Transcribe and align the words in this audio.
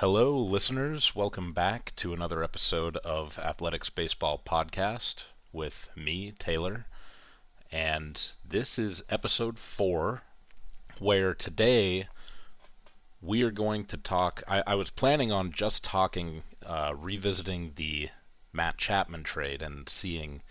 Hello, 0.00 0.36
listeners. 0.38 1.16
Welcome 1.16 1.54
back 1.54 1.94
to 1.96 2.12
another 2.12 2.44
episode 2.44 2.98
of 2.98 3.38
Athletics 3.38 3.88
Baseball 3.88 4.42
Podcast 4.46 5.22
with 5.54 5.88
me, 5.96 6.34
Taylor. 6.38 6.84
And 7.72 8.32
this 8.46 8.78
is 8.78 9.02
episode 9.08 9.58
four, 9.58 10.20
where 10.98 11.32
today 11.32 12.08
we 13.22 13.40
are 13.40 13.50
going 13.50 13.86
to 13.86 13.96
talk. 13.96 14.42
I, 14.46 14.62
I 14.66 14.74
was 14.74 14.90
planning 14.90 15.32
on 15.32 15.50
just 15.50 15.82
talking, 15.82 16.42
uh, 16.66 16.92
revisiting 16.94 17.72
the 17.76 18.10
Matt 18.52 18.76
Chapman 18.76 19.22
trade 19.22 19.62
and 19.62 19.88
seeing 19.88 20.42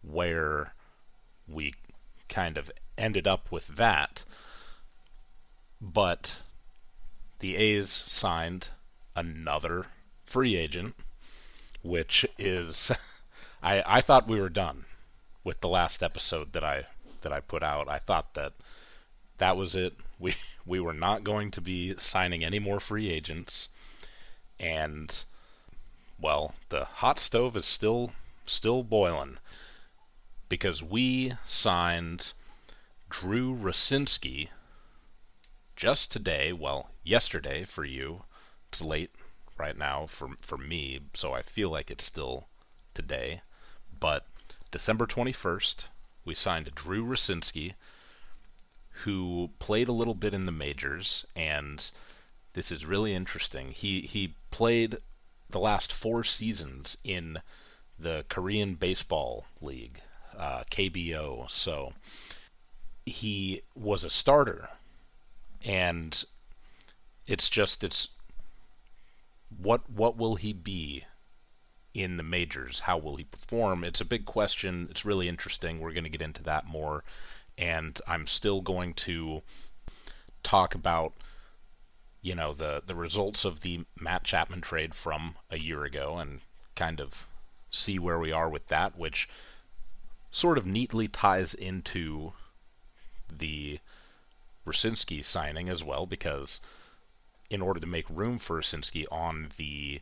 where 0.00 0.72
we 1.46 1.74
kind 2.30 2.56
of 2.56 2.70
ended 2.96 3.26
up 3.26 3.52
with 3.52 3.66
that. 3.76 4.24
But 5.82 6.36
the 7.40 7.56
A's 7.56 7.90
signed 7.90 8.70
another 9.16 9.86
free 10.24 10.54
agent, 10.54 10.94
which 11.82 12.24
is 12.38 12.92
I 13.62 13.82
I 13.86 14.00
thought 14.00 14.28
we 14.28 14.40
were 14.40 14.48
done 14.48 14.84
with 15.42 15.60
the 15.60 15.68
last 15.68 16.02
episode 16.02 16.52
that 16.52 16.62
I 16.62 16.86
that 17.22 17.32
I 17.32 17.40
put 17.40 17.62
out. 17.64 17.88
I 17.88 17.98
thought 17.98 18.34
that 18.34 18.52
that 19.38 19.56
was 19.56 19.74
it. 19.74 19.94
We 20.18 20.36
we 20.66 20.78
were 20.78 20.94
not 20.94 21.24
going 21.24 21.50
to 21.52 21.60
be 21.60 21.94
signing 21.98 22.44
any 22.44 22.58
more 22.60 22.78
free 22.78 23.10
agents 23.10 23.68
and 24.58 25.22
well, 26.18 26.54
the 26.70 26.84
hot 26.84 27.18
stove 27.18 27.56
is 27.56 27.66
still 27.66 28.12
still 28.46 28.82
boiling 28.82 29.38
because 30.48 30.82
we 30.82 31.34
signed 31.44 32.32
Drew 33.10 33.54
Rucinski 33.54 34.48
just 35.74 36.10
today, 36.10 36.52
well, 36.52 36.90
yesterday 37.04 37.64
for 37.64 37.84
you. 37.84 38.22
It's 38.76 38.84
late 38.84 39.10
right 39.56 39.78
now 39.78 40.06
for 40.06 40.36
for 40.42 40.58
me, 40.58 41.00
so 41.14 41.32
I 41.32 41.40
feel 41.40 41.70
like 41.70 41.90
it's 41.90 42.04
still 42.04 42.46
today. 42.92 43.40
But 43.98 44.26
December 44.70 45.06
21st, 45.06 45.86
we 46.26 46.34
signed 46.34 46.74
Drew 46.74 47.02
Rucinski, 47.02 47.72
who 49.04 49.48
played 49.58 49.88
a 49.88 49.92
little 49.92 50.12
bit 50.12 50.34
in 50.34 50.44
the 50.44 50.52
majors, 50.52 51.24
and 51.34 51.90
this 52.52 52.70
is 52.70 52.84
really 52.84 53.14
interesting. 53.14 53.70
He 53.70 54.02
he 54.02 54.34
played 54.50 54.98
the 55.48 55.58
last 55.58 55.90
four 55.90 56.22
seasons 56.22 56.98
in 57.02 57.38
the 57.98 58.26
Korean 58.28 58.74
Baseball 58.74 59.46
League, 59.62 60.02
uh, 60.36 60.64
KBO. 60.70 61.50
So 61.50 61.94
he 63.06 63.62
was 63.74 64.04
a 64.04 64.10
starter, 64.10 64.68
and 65.64 66.22
it's 67.26 67.48
just 67.48 67.82
it's 67.82 68.08
what 69.48 69.88
what 69.90 70.16
will 70.16 70.36
he 70.36 70.52
be 70.52 71.04
in 71.94 72.16
the 72.16 72.22
majors? 72.22 72.80
How 72.80 72.98
will 72.98 73.16
he 73.16 73.24
perform? 73.24 73.84
It's 73.84 74.00
a 74.00 74.04
big 74.04 74.26
question. 74.26 74.88
It's 74.90 75.04
really 75.04 75.28
interesting. 75.28 75.80
We're 75.80 75.92
going 75.92 76.04
to 76.04 76.10
get 76.10 76.22
into 76.22 76.42
that 76.42 76.66
more, 76.66 77.04
and 77.56 78.00
I'm 78.06 78.26
still 78.26 78.60
going 78.60 78.94
to 78.94 79.42
talk 80.42 80.74
about 80.74 81.14
you 82.22 82.34
know 82.34 82.52
the 82.52 82.82
the 82.86 82.94
results 82.94 83.44
of 83.44 83.60
the 83.60 83.84
Matt 83.98 84.24
Chapman 84.24 84.60
trade 84.60 84.94
from 84.94 85.36
a 85.50 85.58
year 85.58 85.84
ago 85.84 86.18
and 86.18 86.40
kind 86.74 87.00
of 87.00 87.26
see 87.70 87.98
where 87.98 88.18
we 88.18 88.32
are 88.32 88.48
with 88.48 88.68
that, 88.68 88.98
which 88.98 89.28
sort 90.30 90.58
of 90.58 90.66
neatly 90.66 91.08
ties 91.08 91.54
into 91.54 92.32
the 93.30 93.78
Rucinski 94.66 95.24
signing 95.24 95.68
as 95.68 95.82
well, 95.84 96.04
because 96.04 96.60
in 97.50 97.62
order 97.62 97.80
to 97.80 97.86
make 97.86 98.08
room 98.10 98.38
for 98.38 98.60
Rucinski 98.60 99.04
on 99.10 99.48
the 99.56 100.00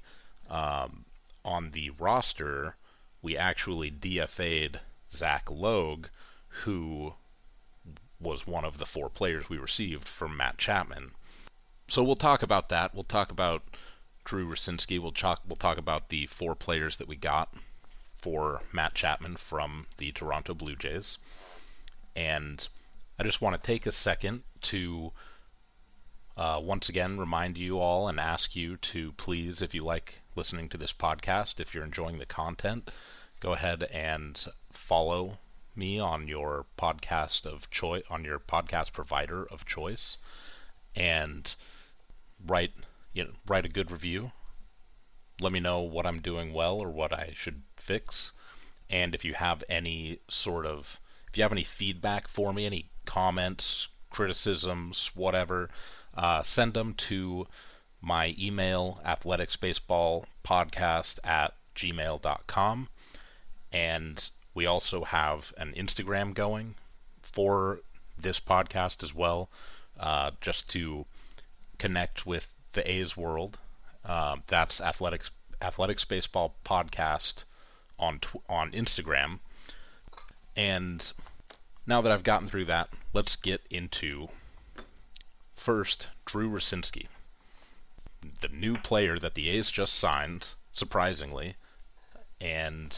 um, 0.48 1.04
on 1.44 1.70
the 1.70 1.90
roster, 1.90 2.76
we 3.22 3.36
actually 3.36 3.90
DFA'd 3.90 4.80
Zach 5.10 5.50
Logue, 5.50 6.06
who 6.62 7.14
was 8.20 8.46
one 8.46 8.64
of 8.64 8.78
the 8.78 8.86
four 8.86 9.08
players 9.08 9.48
we 9.48 9.58
received 9.58 10.08
from 10.08 10.36
Matt 10.36 10.58
Chapman. 10.58 11.12
So 11.88 12.02
we'll 12.02 12.16
talk 12.16 12.42
about 12.42 12.68
that. 12.70 12.94
We'll 12.94 13.04
talk 13.04 13.30
about 13.30 13.62
Drew 14.24 14.48
Rucinski. 14.48 14.98
We'll 14.98 15.12
talk 15.12 15.42
we'll 15.46 15.56
talk 15.56 15.78
about 15.78 16.08
the 16.08 16.26
four 16.26 16.54
players 16.54 16.96
that 16.96 17.08
we 17.08 17.16
got 17.16 17.54
for 18.14 18.62
Matt 18.72 18.94
Chapman 18.94 19.36
from 19.36 19.86
the 19.98 20.10
Toronto 20.12 20.54
Blue 20.54 20.76
Jays. 20.76 21.18
And 22.16 22.66
I 23.18 23.22
just 23.22 23.42
want 23.42 23.54
to 23.56 23.62
take 23.62 23.86
a 23.86 23.92
second 23.92 24.42
to 24.62 25.12
uh, 26.36 26.60
once 26.62 26.88
again 26.88 27.18
remind 27.18 27.56
you 27.56 27.78
all 27.78 28.08
and 28.08 28.18
ask 28.18 28.56
you 28.56 28.76
to 28.76 29.12
please, 29.12 29.62
if 29.62 29.74
you 29.74 29.84
like 29.84 30.20
listening 30.34 30.68
to 30.68 30.78
this 30.78 30.92
podcast, 30.92 31.60
if 31.60 31.74
you're 31.74 31.84
enjoying 31.84 32.18
the 32.18 32.26
content, 32.26 32.90
go 33.40 33.52
ahead 33.52 33.84
and 33.84 34.46
follow 34.72 35.38
me 35.76 35.98
on 35.98 36.26
your 36.28 36.66
podcast 36.78 37.46
of 37.46 37.70
choice, 37.70 38.02
on 38.10 38.24
your 38.24 38.38
podcast 38.38 38.92
provider 38.92 39.44
of 39.46 39.64
choice, 39.64 40.16
and 40.94 41.54
write 42.44 42.72
you 43.12 43.24
know 43.24 43.30
write 43.46 43.64
a 43.64 43.70
good 43.70 43.90
review. 43.90 44.32
Let 45.40 45.52
me 45.52 45.60
know 45.60 45.80
what 45.80 46.06
I'm 46.06 46.20
doing 46.20 46.52
well 46.52 46.78
or 46.78 46.90
what 46.90 47.12
I 47.12 47.32
should 47.34 47.62
fix, 47.76 48.32
and 48.90 49.14
if 49.14 49.24
you 49.24 49.34
have 49.34 49.62
any 49.68 50.18
sort 50.28 50.66
of 50.66 51.00
if 51.28 51.38
you 51.38 51.42
have 51.42 51.52
any 51.52 51.64
feedback 51.64 52.28
for 52.28 52.52
me, 52.52 52.66
any 52.66 52.90
comments, 53.04 53.88
criticisms, 54.10 55.10
whatever, 55.14 55.68
uh, 56.16 56.42
send 56.42 56.74
them 56.74 56.94
to 56.94 57.46
my 58.00 58.34
email, 58.38 59.00
athleticsbaseballpodcast 59.04 61.18
at 61.24 61.54
gmail.com. 61.74 62.88
And 63.72 64.30
we 64.54 64.66
also 64.66 65.04
have 65.04 65.52
an 65.56 65.72
Instagram 65.76 66.34
going 66.34 66.74
for 67.22 67.80
this 68.16 68.38
podcast 68.38 69.02
as 69.02 69.14
well, 69.14 69.48
uh, 69.98 70.30
just 70.40 70.70
to 70.70 71.06
connect 71.78 72.26
with 72.26 72.54
the 72.72 72.88
A's 72.88 73.16
world. 73.16 73.58
Uh, 74.04 74.36
that's 74.46 74.80
athletics 74.80 75.30
athletics 75.62 76.04
baseball 76.04 76.54
podcast 76.64 77.44
on 77.98 78.18
tw- 78.18 78.42
on 78.48 78.70
Instagram. 78.72 79.38
And 80.56 81.12
now 81.86 82.00
that 82.00 82.12
I've 82.12 82.22
gotten 82.22 82.48
through 82.48 82.66
that, 82.66 82.90
let's 83.12 83.34
get 83.34 83.62
into 83.70 84.28
first 85.64 86.08
Drew 86.26 86.50
Rucinski, 86.50 87.06
the 88.40 88.48
new 88.48 88.76
player 88.76 89.18
that 89.18 89.34
the 89.34 89.48
A's 89.48 89.70
just 89.70 89.94
signed, 89.94 90.50
surprisingly, 90.72 91.56
and 92.40 92.96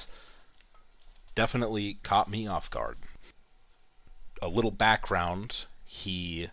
definitely 1.35 1.99
caught 2.03 2.31
me 2.31 2.47
off 2.47 2.71
guard. 2.71 2.99
A 4.43 4.49
little 4.49 4.71
background: 4.71 5.65
he 5.85 6.51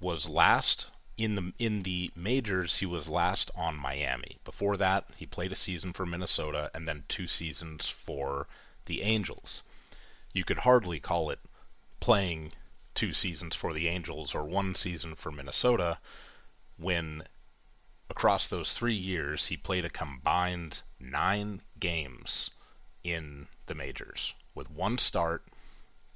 was 0.00 0.28
last 0.28 0.86
in 1.16 1.34
the 1.36 1.52
in 1.58 1.84
the 1.84 2.10
majors. 2.16 2.76
He 2.76 2.86
was 2.86 3.08
last 3.08 3.50
on 3.54 3.76
Miami. 3.76 4.38
Before 4.44 4.76
that, 4.76 5.04
he 5.16 5.26
played 5.26 5.52
a 5.52 5.56
season 5.56 5.92
for 5.92 6.04
Minnesota 6.04 6.70
and 6.74 6.88
then 6.88 7.04
two 7.08 7.28
seasons 7.28 7.88
for 7.88 8.48
the 8.86 9.02
Angels 9.02 9.62
you 10.34 10.44
could 10.44 10.58
hardly 10.58 11.00
call 11.00 11.30
it 11.30 11.38
playing 12.00 12.52
two 12.94 13.12
seasons 13.12 13.54
for 13.54 13.72
the 13.72 13.88
Angels 13.88 14.34
or 14.34 14.44
one 14.44 14.74
season 14.74 15.14
for 15.14 15.30
Minnesota 15.30 15.98
when 16.76 17.24
across 18.10 18.46
those 18.46 18.74
three 18.74 18.94
years 18.94 19.46
he 19.46 19.56
played 19.56 19.84
a 19.84 19.90
combined 19.90 20.82
nine 21.00 21.62
games 21.78 22.50
in 23.02 23.46
the 23.66 23.74
majors 23.74 24.34
with 24.54 24.70
one 24.70 24.98
start 24.98 25.44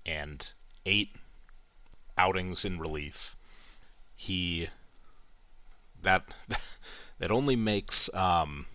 and 0.06 0.50
eight 0.86 1.16
outings 2.16 2.64
in 2.64 2.78
relief. 2.78 3.36
He 4.16 4.68
that 6.02 6.24
that 7.18 7.30
only 7.30 7.56
makes 7.56 8.12
um, 8.14 8.66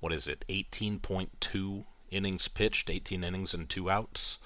what 0.00 0.12
is 0.12 0.26
it 0.26 0.44
18.2 0.48 1.84
innings 2.10 2.48
pitched, 2.48 2.90
18 2.90 3.24
innings 3.24 3.54
and 3.54 3.68
two 3.68 3.90
outs, 3.90 4.38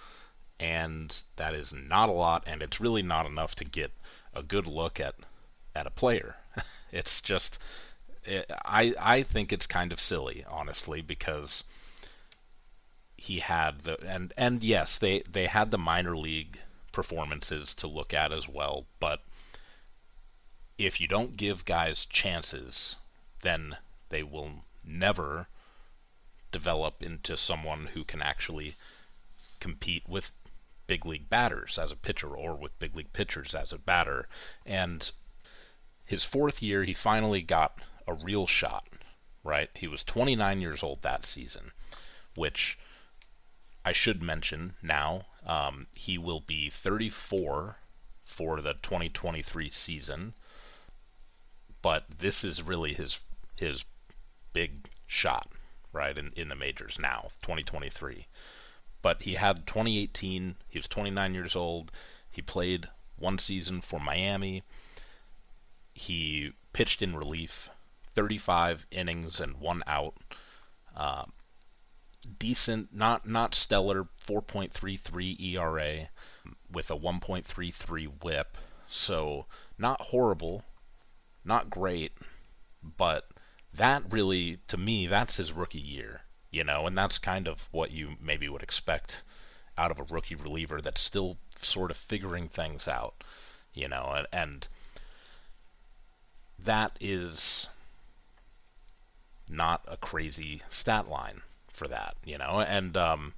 and 0.61 1.23
that 1.37 1.55
is 1.55 1.73
not 1.73 2.11
a 2.11 2.13
lot, 2.13 2.45
and 2.47 2.63
it's 2.63 2.81
really 2.81 3.03
not 3.03 3.27
enough 3.27 3.55
to 3.57 3.65
get 3.65 3.93
a 4.35 4.43
good 4.43 4.67
look 4.67 5.01
at 5.01 5.15
at 5.75 5.87
a 5.87 5.91
player. 5.91 6.37
it's 6.93 7.21
just 7.21 7.59
it, 8.25 8.51
I 8.65 8.95
I 9.01 9.23
think 9.23 9.53
it's 9.53 9.67
kind 9.67 9.91
of 9.91 9.99
silly, 9.99 10.45
honestly, 10.49 11.01
because 11.01 11.65
he 13.17 13.39
had 13.39 13.81
the 13.81 13.99
and 14.07 14.35
and 14.37 14.63
yes, 14.63 14.99
they 14.99 15.23
they 15.31 15.47
had 15.47 15.71
the 15.71 15.79
minor 15.79 16.17
league 16.17 16.59
performances 16.93 17.73
to 17.75 17.87
look 17.87 18.13
at 18.13 18.31
as 18.31 18.47
well, 18.47 18.85
but 19.01 19.23
if 20.77 21.01
you 21.01 21.09
don't 21.09 21.37
give 21.37 21.65
guys 21.65 22.05
chances, 22.05 22.97
then 23.43 23.77
they 24.11 24.23
will 24.23 24.51
never 24.85 25.47
develop 26.53 27.03
into 27.03 27.37
someone 27.37 27.91
who 27.95 28.03
can 28.03 28.21
actually 28.21 28.75
compete 29.61 30.09
with 30.09 30.33
big 30.91 31.07
league 31.07 31.31
batters 31.31 31.79
as 31.79 31.93
a 31.93 31.97
pitcher 31.97 32.37
or 32.37 32.57
with 32.57 32.77
big 32.81 32.97
league 32.97 33.13
pitchers 33.13 33.55
as 33.55 33.73
a 33.73 33.79
batter. 33.79 34.27
And 34.67 35.09
his 36.05 36.25
fourth 36.25 36.61
year, 36.61 36.83
he 36.83 36.95
finally 36.95 37.43
got 37.43 37.79
a 38.09 38.13
real 38.13 38.49
shot, 38.49 38.89
right? 39.45 39.71
He 39.73 39.87
was 39.87 40.03
29 40.03 40.61
years 40.61 40.83
old 40.83 41.03
that 41.03 41.25
season, 41.25 41.71
which 42.35 42.77
I 43.85 43.93
should 43.93 44.21
mention 44.21 44.75
now. 44.83 45.27
Um, 45.47 45.87
he 45.95 46.19
will 46.19 46.41
be 46.41 46.71
34 46.71 47.77
for 48.25 48.61
the 48.61 48.75
2023 48.83 49.71
season, 49.71 50.35
but 51.83 52.07
this 52.19 52.43
is 52.43 52.65
really 52.65 52.95
his 52.95 53.21
his 53.55 53.85
big 54.53 54.91
shot, 55.07 55.47
right, 55.93 56.19
in, 56.19 56.33
in 56.35 56.49
the 56.49 56.57
majors 56.57 56.99
now, 56.99 57.29
2023. 57.43 58.27
But 59.03 59.23
he 59.23 59.35
had 59.35 59.67
2018, 59.67 60.57
he 60.69 60.79
was 60.79 60.89
29 60.89 61.35
years 61.35 61.57
old, 61.57 61.91
he 62.31 62.43
played 62.43 62.89
one 63.19 63.39
season 63.39 63.81
for 63.81 63.99
Miami, 63.99 64.63
he 65.95 66.53
pitched 66.73 67.03
in 67.03 67.17
relief, 67.17 67.71
35 68.15 68.87
innings 68.91 69.41
and 69.41 69.57
one 69.57 69.83
out. 69.87 70.15
Uh, 70.97 71.25
decent, 72.39 72.95
not 72.95 73.27
not 73.27 73.55
stellar, 73.55 74.09
4.33 74.25 75.41
ERA 75.41 76.09
with 76.71 76.91
a 76.91 76.97
1.33 76.97 78.23
WHIP. 78.23 78.57
So 78.89 79.47
not 79.79 80.01
horrible, 80.01 80.65
not 81.45 81.71
great, 81.71 82.13
but 82.83 83.29
that 83.73 84.03
really, 84.11 84.59
to 84.69 84.77
me, 84.77 85.07
that's 85.07 85.37
his 85.37 85.53
rookie 85.53 85.79
year, 85.79 86.23
you 86.51 86.65
know, 86.65 86.87
and 86.87 86.97
that's 86.97 87.19
kind 87.19 87.47
of 87.47 87.69
what 87.71 87.91
you 87.91 88.17
maybe 88.21 88.49
would 88.49 88.63
expect 88.63 89.23
out 89.79 89.91
of 89.91 89.99
a 89.99 90.05
rookie 90.05 90.35
reliever 90.35 90.81
that's 90.81 91.01
still 91.01 91.37
sort 91.61 91.91
of 91.91 91.97
figuring 91.97 92.49
things 92.49 92.89
out, 92.89 93.23
you 93.73 93.89
know, 93.89 94.13
and, 94.17 94.27
and 94.33 94.69
that 96.59 96.97
is 97.01 97.67
not 99.49 99.85
a 99.89 99.97
crazy 99.97 100.63
stat 100.71 101.09
line 101.09 101.43
for 101.69 101.89
that, 101.89 102.15
you 102.25 102.37
know, 102.37 102.61
and 102.61 102.97
um, 102.97 103.33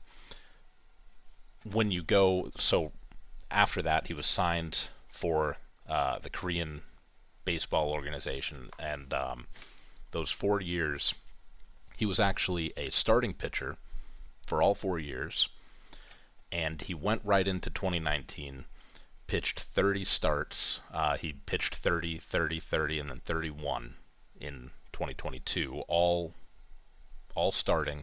when 1.71 1.91
you 1.91 2.03
go, 2.03 2.51
so 2.59 2.93
after 3.51 3.83
that, 3.83 4.09
he 4.09 4.15
was 4.15 4.27
signed 4.27 4.85
for 5.09 5.59
uh, 5.89 6.19
the 6.19 6.31
Korean 6.31 6.83
baseball 7.45 7.91
organization, 7.91 8.71
and 8.79 9.13
um, 9.13 9.47
those 10.13 10.31
four 10.31 10.61
years, 10.61 11.15
he 12.03 12.07
was 12.07 12.19
actually 12.19 12.73
a 12.77 12.91
starting 12.91 13.33
pitcher 13.33 13.77
for 14.45 14.61
all 14.61 14.75
four 14.75 14.99
years, 14.99 15.49
and 16.51 16.83
he 16.83 16.93
went 16.93 17.23
right 17.23 17.47
into 17.47 17.71
2019, 17.71 18.65
pitched 19.29 19.61
30 19.61 20.05
starts. 20.05 20.81
Uh, 20.93 21.17
he 21.17 21.35
pitched 21.47 21.77
30, 21.77 22.19
30, 22.19 22.59
30, 22.59 22.99
and 22.99 23.09
then 23.09 23.21
31 23.25 23.95
in 24.41 24.71
2022, 24.93 25.85
all 25.87 26.35
all 27.37 27.53
starting, 27.53 28.03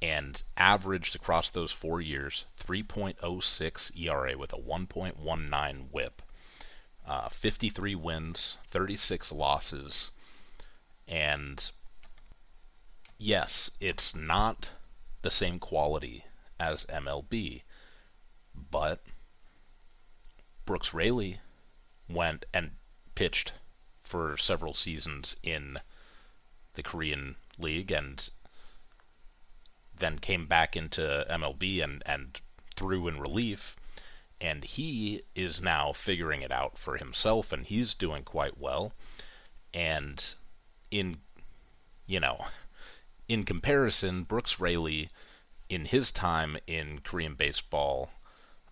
and 0.00 0.40
averaged 0.56 1.14
across 1.14 1.50
those 1.50 1.70
four 1.70 2.00
years 2.00 2.46
3.06 2.58 4.00
ERA 4.00 4.38
with 4.38 4.54
a 4.54 4.56
1.19 4.56 5.76
WHIP. 5.90 6.22
Uh, 7.06 7.28
53 7.28 7.94
wins, 7.94 8.56
36 8.70 9.32
losses, 9.32 10.08
and 11.06 11.70
yes, 13.24 13.70
it's 13.80 14.14
not 14.14 14.70
the 15.22 15.30
same 15.30 15.58
quality 15.58 16.24
as 16.60 16.84
MLB, 16.86 17.62
but 18.54 19.00
Brooks 20.66 20.92
Raley 20.92 21.40
went 22.08 22.44
and 22.52 22.72
pitched 23.14 23.52
for 24.02 24.36
several 24.36 24.74
seasons 24.74 25.36
in 25.42 25.78
the 26.74 26.82
Korean 26.82 27.36
League 27.58 27.90
and 27.90 28.28
then 29.98 30.18
came 30.18 30.46
back 30.46 30.76
into 30.76 31.24
MLB 31.30 31.82
and, 31.82 32.02
and 32.04 32.40
threw 32.76 33.08
in 33.08 33.18
relief. 33.18 33.74
And 34.38 34.64
he 34.64 35.22
is 35.34 35.62
now 35.62 35.92
figuring 35.92 36.42
it 36.42 36.52
out 36.52 36.76
for 36.76 36.98
himself, 36.98 37.52
and 37.52 37.64
he's 37.64 37.94
doing 37.94 38.24
quite 38.24 38.58
well. 38.58 38.92
And 39.72 40.22
in 40.90 41.18
you 42.06 42.20
know, 42.20 42.46
in 43.28 43.44
comparison, 43.44 44.24
Brooks 44.24 44.60
Raley, 44.60 45.10
in 45.68 45.86
his 45.86 46.12
time 46.12 46.58
in 46.66 47.00
Korean 47.00 47.34
baseball, 47.34 48.10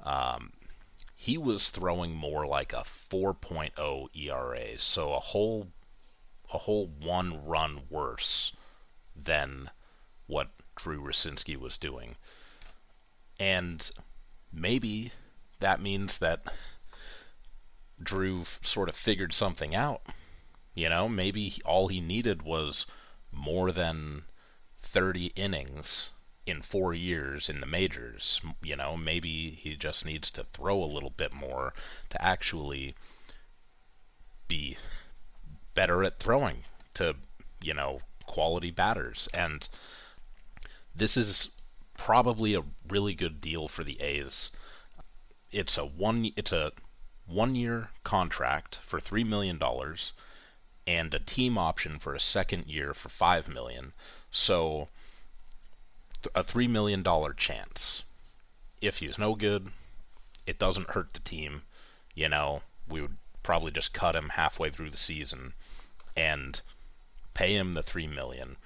um, 0.03 0.53
he 1.15 1.39
was 1.39 1.71
throwing 1.71 2.15
more 2.15 2.47
like 2.47 2.73
a 2.73 2.85
4.0 2.85 4.09
ERA, 4.15 4.79
so 4.79 5.13
a 5.13 5.21
whole 5.21 5.69
a 6.53 6.59
whole 6.59 6.87
one 6.87 7.47
run 7.47 7.83
worse 7.89 8.53
than 9.17 9.71
what 10.27 10.51
Drew 10.77 11.01
Rucinski 11.01 11.57
was 11.57 11.79
doing. 11.79 12.17
And 13.41 13.91
maybe 14.53 15.13
that 15.61 15.81
means 15.81 16.19
that 16.19 16.43
Drew 18.03 18.45
sort 18.61 18.91
of 18.91 18.97
figured 18.97 19.33
something 19.33 19.75
out 19.75 20.03
you 20.75 20.89
know, 20.89 21.09
maybe 21.09 21.61
all 21.65 21.89
he 21.89 22.01
needed 22.01 22.43
was 22.43 22.87
more 23.31 23.73
than 23.73 24.23
30 24.93 25.33
innings 25.37 26.11
in 26.47 26.61
four 26.61 26.93
years 26.93 27.49
in 27.49 27.61
the 27.61 27.67
majors. 27.67 28.41
You 28.63 28.77
know, 28.77 28.97
maybe 28.97 29.51
he 29.51 29.75
just 29.75 30.05
needs 30.05 30.31
to 30.33 30.45
throw 30.53 30.83
a 30.83 30.85
little 30.85 31.13
bit 31.17 31.33
more 31.33 31.73
to 32.11 32.23
actually 32.23 32.95
be 34.49 34.77
better 35.75 36.05
at 36.05 36.19
throwing 36.19 36.59
to, 36.95 37.15
you 37.63 37.73
know, 37.73 38.01
quality 38.27 38.71
batters. 38.71 39.29
And 39.33 39.67
this 40.95 41.17
is 41.17 41.53
probably 41.97 42.55
a 42.55 42.65
really 42.87 43.15
good 43.15 43.41
deal 43.41 43.69
for 43.69 43.85
the 43.85 43.99
A's. 44.01 44.51
It's 45.51 45.79
a 45.79 45.85
one 45.87 46.33
it's 46.37 46.53
a 46.53 46.73
one 47.27 47.55
year 47.55 47.89
contract 48.05 48.79
for 48.83 49.01
three 49.01 49.25
million 49.25 49.57
dollars 49.57 50.13
and 50.87 51.15
a 51.15 51.19
team 51.19 51.57
option 51.57 51.99
for 51.99 52.15
a 52.15 52.21
second 52.21 52.67
year 52.67 52.95
for 52.95 53.09
five 53.09 53.49
million. 53.49 53.93
So 54.31 54.89
a 56.35 56.43
three 56.43 56.69
million 56.69 57.03
dollar 57.03 57.33
chance. 57.33 58.03
If 58.81 58.99
he's 58.99 59.19
no 59.19 59.35
good, 59.35 59.69
it 60.47 60.59
doesn't 60.59 60.91
hurt 60.91 61.13
the 61.13 61.21
team. 61.21 61.63
You 62.15 62.29
know, 62.29 62.63
we 62.89 63.01
would 63.01 63.17
probably 63.43 63.71
just 63.71 63.93
cut 63.93 64.17
him 64.17 64.31
halfway 64.31 64.71
through 64.71 64.91
the 64.91 64.97
season 64.97 65.55
and 66.17 66.61
pay 67.35 67.55
him 67.57 67.73
the 67.73 67.83
three 67.83 68.07
million. 68.07 68.57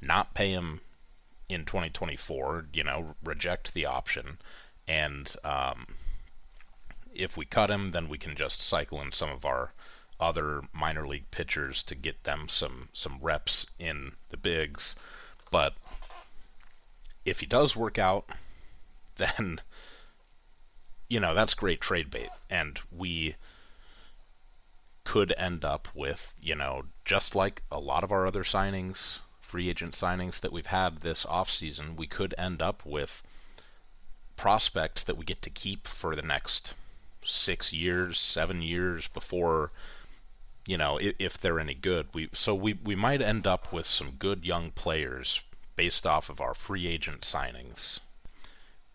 Not 0.00 0.34
pay 0.34 0.50
him 0.50 0.80
in 1.48 1.64
2024. 1.64 2.66
You 2.72 2.84
know, 2.84 3.14
reject 3.22 3.72
the 3.72 3.86
option, 3.86 4.38
and 4.88 5.34
um, 5.44 5.94
if 7.14 7.36
we 7.36 7.44
cut 7.44 7.70
him, 7.70 7.92
then 7.92 8.08
we 8.08 8.18
can 8.18 8.34
just 8.34 8.60
cycle 8.60 9.00
in 9.00 9.12
some 9.12 9.30
of 9.30 9.44
our 9.44 9.72
other 10.22 10.62
minor 10.72 11.06
league 11.06 11.30
pitchers 11.30 11.82
to 11.82 11.94
get 11.94 12.24
them 12.24 12.48
some 12.48 12.88
some 12.92 13.18
reps 13.20 13.66
in 13.78 14.12
the 14.30 14.36
bigs. 14.36 14.94
But 15.50 15.74
if 17.24 17.40
he 17.40 17.46
does 17.46 17.76
work 17.76 17.98
out, 17.98 18.28
then 19.16 19.60
you 21.08 21.20
know 21.20 21.34
that's 21.34 21.54
great 21.54 21.80
trade 21.80 22.10
bait, 22.10 22.30
and 22.48 22.80
we 22.90 23.36
could 25.04 25.34
end 25.36 25.64
up 25.64 25.88
with 25.94 26.34
you 26.40 26.54
know 26.54 26.84
just 27.04 27.34
like 27.34 27.62
a 27.70 27.80
lot 27.80 28.04
of 28.04 28.12
our 28.12 28.26
other 28.26 28.44
signings, 28.44 29.18
free 29.40 29.68
agent 29.68 29.92
signings 29.92 30.40
that 30.40 30.52
we've 30.52 30.66
had 30.66 31.00
this 31.00 31.26
off 31.26 31.50
season, 31.50 31.96
we 31.96 32.06
could 32.06 32.34
end 32.38 32.62
up 32.62 32.82
with 32.86 33.22
prospects 34.36 35.04
that 35.04 35.16
we 35.16 35.24
get 35.24 35.42
to 35.42 35.50
keep 35.50 35.86
for 35.86 36.16
the 36.16 36.22
next 36.22 36.72
six 37.24 37.72
years, 37.72 38.18
seven 38.18 38.62
years 38.62 39.08
before 39.08 39.70
you 40.66 40.76
know, 40.76 40.96
if, 40.98 41.14
if, 41.18 41.38
they're 41.38 41.60
any 41.60 41.74
good. 41.74 42.08
We 42.12 42.28
so 42.32 42.54
we 42.54 42.74
we 42.74 42.94
might 42.94 43.20
end 43.22 43.46
up 43.46 43.72
with 43.72 43.86
some 43.86 44.12
good 44.12 44.44
young 44.44 44.70
players 44.70 45.40
based 45.76 46.06
off 46.06 46.28
of 46.28 46.40
our 46.40 46.54
free 46.54 46.86
agent 46.86 47.22
signings, 47.22 48.00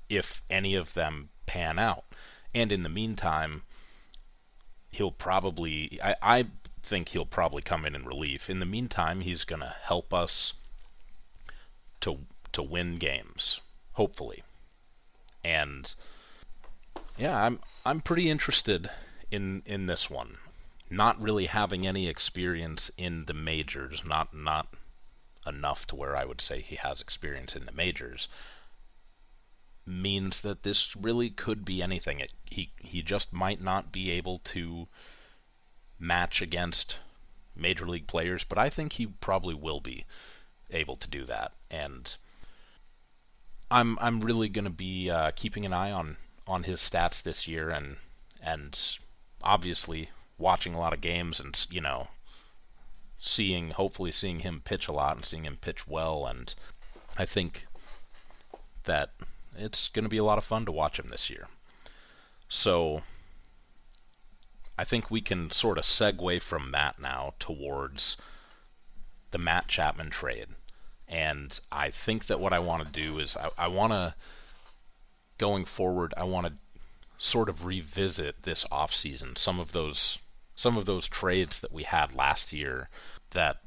if 0.10 0.42
any 0.50 0.76
of 0.76 0.94
them 0.94 1.30
pan 1.46 1.80
out. 1.80 2.06
And 2.54 2.72
in 2.72 2.84
the 2.84 2.90
meantime, 2.90 3.64
he'll 4.92 5.12
probably 5.12 6.00
I, 6.04 6.16
I 6.22 6.46
think 6.82 7.10
he'll 7.10 7.26
probably 7.26 7.62
come 7.62 7.86
in 7.86 7.96
in 7.96 8.06
relief. 8.06 8.50
In 8.50 8.60
the 8.60 8.66
meantime, 8.66 9.22
he's 9.22 9.44
going 9.44 9.62
to 9.62 9.76
help 9.84 10.14
us 10.14 10.54
to 12.02 12.20
to 12.54 12.64
win 12.64 12.96
games, 12.96 13.60
hopefully. 13.94 14.44
And 15.44 15.94
yeah, 17.18 17.44
I'm 17.44 17.60
I'm 17.86 18.00
pretty 18.00 18.30
interested 18.30 18.90
in 19.30 19.64
in 19.66 19.88
this 19.88 20.10
one 20.10 20.38
not 20.90 21.22
really 21.22 21.48
having 21.48 21.86
any 21.86 22.08
experience 22.08 22.92
in 22.98 23.26
the 23.26 23.34
majors, 23.34 24.04
not 24.06 24.34
not 24.34 24.68
enough 25.46 25.88
to 25.88 25.96
where 25.96 26.16
I 26.16 26.26
would 26.26 26.42
say 26.42 26.62
he 26.62 26.76
has 26.76 27.02
experience 27.02 27.56
in 27.56 27.66
the 27.66 27.72
majors, 27.72 28.28
means 29.86 30.42
that 30.42 30.64
this 30.64 30.96
really 30.96 31.30
could 31.30 31.64
be 31.66 31.82
anything. 31.82 32.20
It, 32.20 32.32
he 32.46 32.72
he 32.80 33.02
just 33.02 33.34
might 33.34 33.62
not 33.62 33.92
be 33.92 34.12
able 34.12 34.40
to 34.40 34.88
match 36.00 36.42
against 36.42 36.98
major 37.56 37.88
league 37.88 38.08
players, 38.08 38.44
but 38.44 38.58
I 38.58 38.70
think 38.70 38.94
he 38.94 39.08
probably 39.08 39.56
will 39.56 39.80
be 39.80 40.06
able 40.70 40.96
to 40.98 41.10
do 41.10 41.26
that. 41.26 41.54
And 41.72 42.16
I'm 43.70 43.98
I'm 44.00 44.22
really 44.22 44.50
going 44.50 44.66
to 44.66 44.72
be 44.72 45.10
uh, 45.10 45.32
keeping 45.36 45.66
an 45.66 45.74
eye 45.74 45.92
on 45.92 46.18
on 46.48 46.64
his 46.64 46.80
stats 46.80 47.22
this 47.22 47.48
year, 47.48 47.70
and 47.70 47.98
and 48.42 48.80
obviously 49.42 50.10
watching 50.38 50.74
a 50.74 50.80
lot 50.80 50.94
of 50.94 51.02
games, 51.02 51.40
and 51.40 51.66
you 51.70 51.82
know, 51.82 52.08
seeing 53.20 53.72
hopefully 53.72 54.12
seeing 54.12 54.40
him 54.40 54.62
pitch 54.64 54.88
a 54.88 54.94
lot 54.94 55.16
and 55.16 55.26
seeing 55.26 55.46
him 55.46 55.58
pitch 55.60 55.88
well, 55.88 56.26
and 56.26 56.54
I 57.18 57.26
think 57.26 57.68
that 58.86 59.12
it's 59.56 59.88
going 59.90 60.04
to 60.04 60.10
be 60.10 60.18
a 60.18 60.24
lot 60.24 60.38
of 60.38 60.44
fun 60.44 60.66
to 60.66 60.72
watch 60.72 61.00
him 61.00 61.10
this 61.10 61.30
year. 61.30 61.48
So 62.50 63.02
I 64.78 64.84
think 64.84 65.10
we 65.10 65.22
can 65.22 65.52
sort 65.52 65.78
of 65.78 65.84
segue 65.84 66.42
from 66.42 66.72
that 66.72 67.00
now 67.00 67.34
towards 67.40 68.18
the 69.32 69.38
Matt 69.38 69.68
Chapman 69.68 70.10
trade. 70.10 70.48
And 71.08 71.60
I 71.72 71.90
think 71.90 72.28
that 72.28 72.40
what 72.40 72.54
I 72.54 72.60
want 72.60 72.86
to 72.86 72.92
do 72.92 73.20
is 73.20 73.36
I, 73.38 73.50
I 73.58 73.68
want 73.68 73.94
to, 73.94 74.14
going 75.38 75.66
forward, 75.66 76.14
I 76.18 76.24
want 76.24 76.48
to 76.48 76.54
sort 77.18 77.50
of 77.50 77.66
revisit 77.66 78.44
this 78.44 78.66
offseason, 78.72 79.38
some 79.38 79.60
of 79.60 79.72
those 79.72 80.20
some 80.58 80.76
of 80.76 80.86
those 80.86 81.08
trades 81.08 81.62
that 81.62 81.72
we 81.72 81.84
had 81.84 82.14
last 82.14 82.52
year 82.52 82.90
that 83.32 83.62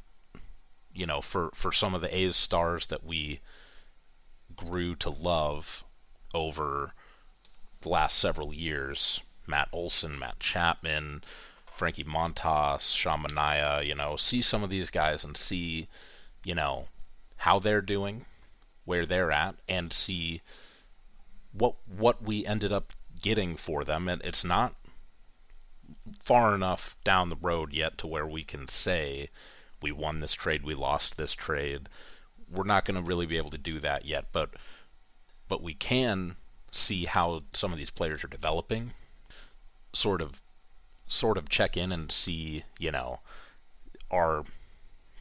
you 0.93 1.07
know 1.07 1.23
for 1.23 1.51
for 1.55 1.73
some 1.73 1.95
of 1.95 2.03
the 2.03 2.15
A's 2.15 2.37
stars 2.37 2.87
that 2.87 3.05
we 3.05 3.41
grew 4.55 4.95
to 4.97 5.09
love 5.09 5.85
over 6.35 6.93
the 7.81 7.89
last 7.89 8.19
several 8.19 8.53
years 8.53 9.21
Matt 9.47 9.69
Olson, 9.73 10.19
Matt 10.19 10.39
Chapman, 10.39 11.25
Frankie 11.75 12.05
Montas, 12.05 12.95
Sean 12.95 13.25
Manaea, 13.25 13.85
you 13.85 13.95
know, 13.95 14.17
see 14.17 14.43
some 14.43 14.63
of 14.63 14.71
these 14.71 14.91
guys 14.91 15.25
and 15.25 15.37
see, 15.37 15.89
you 16.45 16.55
know, 16.55 16.87
how 17.39 17.59
they're 17.59 17.81
doing, 17.81 18.27
where 18.85 19.05
they're 19.05 19.33
at, 19.33 19.57
and 19.69 19.93
see 19.93 20.41
what 21.53 21.75
what 21.87 22.23
we 22.23 22.47
ended 22.47 22.73
up 22.73 22.93
getting 23.21 23.57
for 23.57 23.83
them. 23.83 24.09
And 24.09 24.23
it's 24.23 24.45
not 24.45 24.75
far 26.19 26.55
enough 26.55 26.97
down 27.05 27.29
the 27.29 27.37
road 27.37 27.73
yet 27.73 27.99
to 27.99 28.07
where 28.07 28.27
we 28.27 28.45
can 28.45 28.69
say 28.69 29.29
we 29.83 29.93
won 29.93 30.19
this 30.19 30.35
trade, 30.35 30.63
we 30.63 30.75
lost 30.75 31.17
this 31.17 31.33
trade. 31.33 31.89
We're 32.51 32.65
not 32.65 32.85
going 32.85 32.97
to 32.97 33.07
really 33.07 33.27
be 33.27 33.37
able 33.37 33.51
to 33.51 33.59
do 33.59 33.79
that 33.81 34.05
yet, 34.05 34.27
but 34.33 34.51
but 35.49 35.63
we 35.63 35.75
can 35.75 36.37
see 36.71 37.07
how 37.07 37.43
some 37.53 37.73
of 37.73 37.79
these 37.79 37.91
players 37.91 38.23
are 38.23 38.29
developing, 38.29 38.93
sort 39.93 40.21
of 40.21 40.41
sort 41.07 41.37
of 41.37 41.49
check 41.49 41.77
in 41.77 41.91
and 41.91 42.13
see, 42.13 42.65
you 42.79 42.93
know, 42.93 43.21
are 44.11 44.45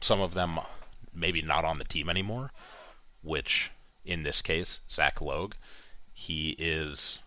some 0.00 0.20
of 0.20 0.34
them 0.34 0.58
maybe 1.12 1.42
not 1.42 1.64
on 1.64 1.78
the 1.78 1.84
team 1.84 2.08
anymore, 2.08 2.52
which 3.22 3.70
in 4.04 4.22
this 4.22 4.40
case, 4.40 4.80
Zach 4.88 5.20
Logue, 5.20 5.54
he 6.12 6.50
is 6.58 7.18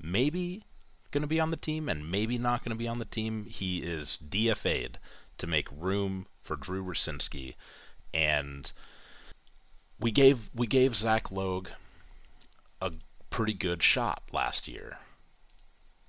maybe 0.00 0.64
going 1.10 1.22
to 1.22 1.28
be 1.28 1.40
on 1.40 1.50
the 1.50 1.56
team 1.56 1.88
and 1.88 2.10
maybe 2.10 2.38
not 2.38 2.64
going 2.64 2.70
to 2.70 2.76
be 2.76 2.88
on 2.88 2.98
the 2.98 3.04
team. 3.04 3.46
He 3.46 3.78
is 3.78 4.18
DFA'd 4.26 4.98
to 5.38 5.46
make 5.46 5.68
room 5.70 6.26
for 6.42 6.56
Drew 6.56 6.84
Rucinski, 6.84 7.54
and 8.14 8.72
we 10.00 10.10
gave 10.10 10.50
we 10.54 10.66
gave 10.66 10.96
Zach 10.96 11.30
Logue 11.30 11.68
a 12.80 12.92
pretty 13.30 13.54
good 13.54 13.82
shot 13.82 14.22
last 14.32 14.68
year. 14.68 14.98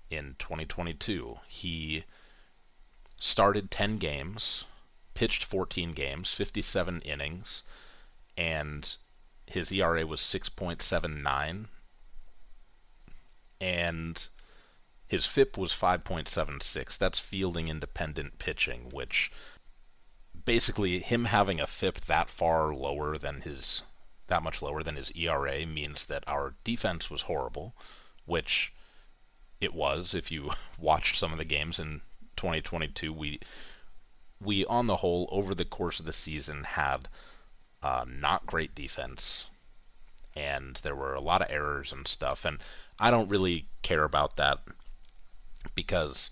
In 0.10 0.36
2022, 0.40 1.40
he 1.48 2.06
started 3.18 3.70
10 3.70 3.98
games, 3.98 4.64
pitched 5.14 5.44
14 5.44 5.92
games, 5.92 6.32
57 6.32 7.02
innings, 7.02 7.64
and 8.38 8.96
his 9.48 9.72
ERA 9.72 10.06
was 10.06 10.22
6.79 10.22 11.66
and 13.60 14.28
his 15.08 15.26
FIP 15.26 15.58
was 15.58 15.72
5.76. 15.72 16.98
That's 16.98 17.20
fielding 17.20 17.70
independent 17.70 18.40
pitching, 18.40 18.90
which 18.92 19.32
basically 20.46 21.00
him 21.00 21.26
having 21.26 21.60
a 21.60 21.68
FIP 21.68 22.06
that 22.06 22.30
far 22.30 22.74
lower 22.74 23.18
than 23.18 23.42
his 23.42 23.84
that 24.28 24.44
much 24.44 24.62
lower 24.62 24.84
than 24.84 24.98
his 24.98 25.12
ERA 25.16 25.66
means 25.66 26.06
that 26.06 26.24
our 26.28 26.56
defense 26.66 27.10
was 27.10 27.24
horrible, 27.24 27.74
which 28.26 28.74
it 29.62 29.74
was 29.74 30.14
if 30.14 30.32
you 30.32 30.52
watched 30.78 31.18
some 31.18 31.32
of 31.32 31.38
the 31.38 31.46
games 31.46 31.80
in 31.80 32.02
2022 32.36 33.12
we 33.12 33.40
we 34.40 34.64
on 34.66 34.86
the 34.86 34.98
whole 34.98 35.28
over 35.32 35.56
the 35.56 35.66
course 35.66 36.00
of 36.00 36.06
the 36.06 36.14
season 36.14 36.64
had 36.64 37.08
uh, 37.82 38.06
not 38.08 38.46
great 38.46 38.76
defense 38.76 39.46
and 40.36 40.80
there 40.84 40.96
were 40.96 41.16
a 41.16 41.22
lot 41.22 41.42
of 41.42 41.50
errors 41.50 41.92
and 41.92 42.08
stuff 42.08 42.46
and 42.46 42.60
I 43.00 43.10
don't 43.10 43.30
really 43.30 43.68
care 43.82 44.04
about 44.04 44.38
that 44.38 44.60
because 45.76 46.30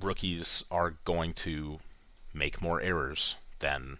rookies 0.00 0.64
are 0.70 0.94
going 1.04 1.34
to 1.34 1.80
make 2.32 2.62
more 2.62 2.80
errors 2.80 3.36
than 3.58 3.98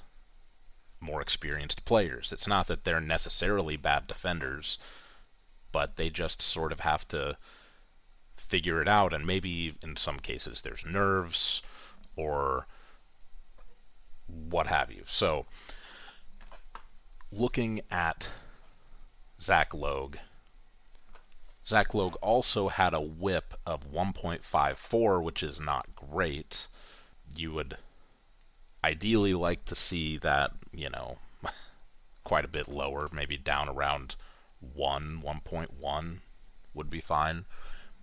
more 1.00 1.20
experienced 1.20 1.84
players. 1.84 2.32
It's 2.32 2.46
not 2.46 2.66
that 2.68 2.84
they're 2.84 3.00
necessarily 3.00 3.76
bad 3.76 4.06
defenders, 4.06 4.78
but 5.72 5.96
they 5.96 6.10
just 6.10 6.40
sort 6.40 6.72
of 6.72 6.80
have 6.80 7.06
to 7.08 7.36
figure 8.36 8.80
it 8.80 8.88
out 8.88 9.12
and 9.12 9.26
maybe 9.26 9.74
in 9.82 9.96
some 9.96 10.18
cases 10.18 10.62
there's 10.62 10.84
nerves 10.84 11.62
or 12.16 12.66
what 14.26 14.66
have 14.66 14.90
you. 14.90 15.02
So 15.06 15.46
looking 17.30 17.80
at 17.90 18.30
Zach 19.40 19.74
Logue 19.74 20.16
Zach 21.64 21.94
Logue 21.94 22.16
also 22.20 22.68
had 22.68 22.92
a 22.92 23.00
whip 23.00 23.54
of 23.64 23.92
1.54, 23.92 25.22
which 25.22 25.42
is 25.42 25.60
not 25.60 25.94
great. 25.94 26.66
You 27.36 27.52
would 27.52 27.76
ideally 28.82 29.34
like 29.34 29.64
to 29.66 29.74
see 29.74 30.18
that, 30.18 30.52
you 30.72 30.90
know, 30.90 31.18
quite 32.24 32.44
a 32.44 32.48
bit 32.48 32.68
lower, 32.68 33.08
maybe 33.12 33.36
down 33.36 33.68
around 33.68 34.16
1, 34.60 35.22
1.1 35.24 36.18
would 36.74 36.90
be 36.90 37.00
fine. 37.00 37.44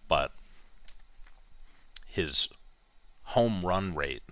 But 0.08 0.32
his 2.06 2.48
home 3.24 3.66
run 3.66 3.94
rate, 3.94 4.24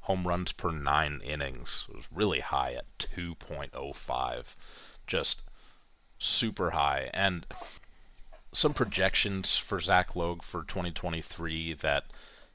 home 0.00 0.26
runs 0.26 0.52
per 0.52 0.72
nine 0.72 1.20
innings, 1.22 1.86
was 1.92 2.06
really 2.10 2.40
high 2.40 2.72
at 2.72 2.98
2.05. 2.98 4.44
Just 5.06 5.42
super 6.18 6.70
high. 6.70 7.10
And 7.12 7.46
some 8.52 8.74
projections 8.74 9.56
for 9.56 9.80
Zach 9.80 10.16
Logue 10.16 10.42
for 10.42 10.62
2023 10.62 11.74
that 11.74 12.04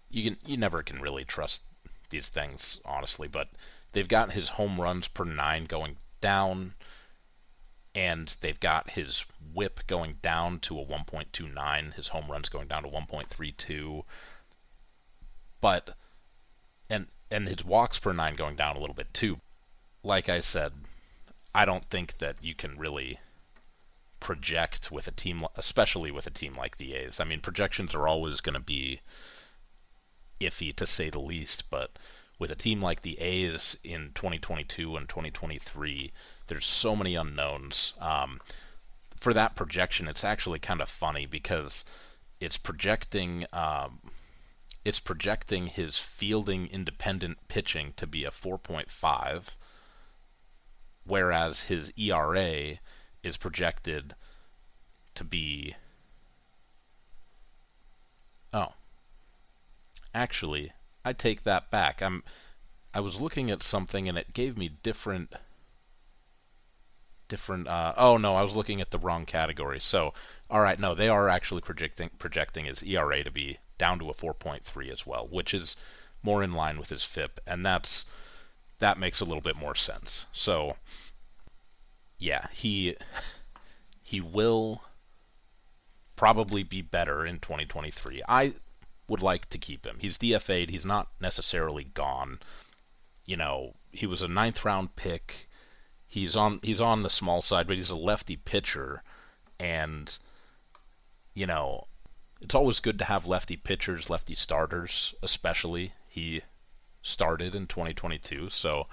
you 0.09 0.23
can 0.23 0.37
you 0.45 0.57
never 0.57 0.83
can 0.83 1.01
really 1.01 1.23
trust 1.23 1.63
these 2.09 2.27
things 2.27 2.79
honestly, 2.85 3.27
but 3.27 3.49
they've 3.93 4.07
got 4.07 4.33
his 4.33 4.49
home 4.49 4.79
runs 4.79 5.07
per 5.07 5.23
nine 5.23 5.65
going 5.65 5.97
down, 6.21 6.73
and 7.93 8.35
they've 8.41 8.59
got 8.59 8.91
his 8.91 9.25
WHIP 9.53 9.87
going 9.87 10.17
down 10.21 10.59
to 10.59 10.79
a 10.79 10.85
1.29, 10.85 11.93
his 11.93 12.09
home 12.09 12.29
runs 12.29 12.49
going 12.49 12.67
down 12.67 12.83
to 12.83 12.89
1.32, 12.89 14.03
but 15.61 15.97
and 16.89 17.07
and 17.31 17.47
his 17.47 17.65
walks 17.65 17.99
per 17.99 18.13
nine 18.13 18.35
going 18.35 18.55
down 18.55 18.75
a 18.75 18.79
little 18.79 18.95
bit 18.95 19.13
too. 19.13 19.39
Like 20.03 20.29
I 20.29 20.41
said, 20.41 20.73
I 21.53 21.65
don't 21.65 21.89
think 21.89 22.19
that 22.19 22.35
you 22.41 22.53
can 22.53 22.77
really 22.77 23.19
project 24.25 24.91
with 24.91 25.07
a 25.07 25.11
team, 25.11 25.41
especially 25.55 26.09
with 26.09 26.25
a 26.25 26.31
team 26.31 26.55
like 26.55 26.77
the 26.77 26.95
A's. 26.95 27.19
I 27.19 27.25
mean, 27.25 27.41
projections 27.41 27.93
are 27.93 28.07
always 28.07 28.41
going 28.41 28.55
to 28.55 28.59
be 28.59 29.01
iffy 30.41 30.75
to 30.77 30.87
say 30.87 31.11
the 31.11 31.19
least, 31.19 31.69
but 31.69 31.91
with 32.39 32.49
a 32.49 32.55
team 32.55 32.81
like 32.81 33.03
the 33.03 33.19
A's 33.19 33.77
in 33.83 34.09
2022 34.15 34.97
and 34.97 35.07
2023, 35.07 36.11
there's 36.47 36.65
so 36.65 36.95
many 36.95 37.13
unknowns. 37.13 37.93
Um, 38.01 38.41
for 39.15 39.31
that 39.31 39.55
projection, 39.55 40.07
it's 40.07 40.23
actually 40.23 40.57
kind 40.57 40.81
of 40.81 40.89
funny 40.89 41.27
because 41.27 41.85
it's 42.39 42.57
projecting 42.57 43.45
um, 43.53 43.99
it's 44.83 44.99
projecting 44.99 45.67
his 45.67 45.99
fielding 45.99 46.65
independent 46.65 47.37
pitching 47.47 47.93
to 47.97 48.07
be 48.07 48.23
a 48.23 48.31
4.5, 48.31 49.49
whereas 51.03 51.59
his 51.61 51.93
ERA 51.95 52.79
is 53.25 53.37
projected 53.37 54.15
to 55.15 55.23
be. 55.23 55.75
Oh. 58.53 58.73
Actually, 60.13 60.71
I 61.03 61.13
take 61.13 61.43
that 61.43 61.69
back. 61.71 62.01
I'm. 62.01 62.23
I 62.93 63.01
was 63.01 63.19
looking 63.19 63.51
at 63.51 63.61
something 63.61 64.07
and 64.07 64.17
it 64.17 64.33
gave 64.33 64.57
me 64.57 64.69
different. 64.83 65.33
Different. 67.27 67.67
Uh, 67.67 67.93
oh 67.97 68.17
no, 68.17 68.35
I 68.35 68.43
was 68.43 68.55
looking 68.55 68.79
at 68.79 68.91
the 68.91 68.99
wrong 68.99 69.25
category. 69.25 69.79
So, 69.81 70.13
all 70.49 70.61
right, 70.61 70.79
no, 70.79 70.95
they 70.95 71.09
are 71.09 71.27
actually 71.27 71.61
projecting 71.61 72.11
projecting 72.17 72.65
his 72.65 72.83
ERA 72.83 73.23
to 73.23 73.31
be 73.31 73.57
down 73.77 73.99
to 73.99 74.09
a 74.09 74.13
4.3 74.13 74.91
as 74.91 75.05
well, 75.05 75.27
which 75.29 75.53
is 75.53 75.75
more 76.23 76.41
in 76.41 76.53
line 76.53 76.79
with 76.79 76.89
his 76.89 77.03
FIP, 77.03 77.39
and 77.45 77.65
that's 77.65 78.05
that 78.79 78.99
makes 78.99 79.19
a 79.19 79.25
little 79.25 79.41
bit 79.41 79.55
more 79.57 79.75
sense. 79.75 80.25
So 80.31 80.77
yeah, 82.17 82.47
he 82.51 82.95
he 84.01 84.21
will 84.21 84.83
probably 86.15 86.63
be 86.63 86.81
better 86.81 87.25
in 87.25 87.39
2023. 87.39 88.21
I 88.27 88.53
would 89.07 89.21
like 89.21 89.49
to 89.49 89.57
keep 89.57 89.85
him. 89.85 89.97
He's 89.99 90.17
DFA'd. 90.17 90.69
He's 90.69 90.85
not 90.85 91.09
necessarily 91.19 91.83
gone. 91.83 92.39
You 93.25 93.37
know, 93.37 93.75
he 93.91 94.05
was 94.05 94.21
a 94.21 94.27
ninth 94.27 94.63
round 94.63 94.95
pick. 94.95 95.49
He's 96.07 96.35
on 96.35 96.59
he's 96.63 96.81
on 96.81 97.01
the 97.01 97.09
small 97.09 97.41
side, 97.41 97.67
but 97.67 97.75
he's 97.75 97.89
a 97.89 97.95
lefty 97.95 98.37
pitcher, 98.37 99.03
and 99.59 100.17
you 101.33 101.45
know, 101.45 101.87
it's 102.41 102.55
always 102.55 102.79
good 102.79 102.99
to 102.99 103.05
have 103.05 103.25
lefty 103.25 103.57
pitchers, 103.57 104.09
lefty 104.09 104.35
starters, 104.35 105.13
especially. 105.21 105.93
He 106.07 106.43
started 107.01 107.53
in 107.53 107.67
2022, 107.67 108.49
so 108.49 108.85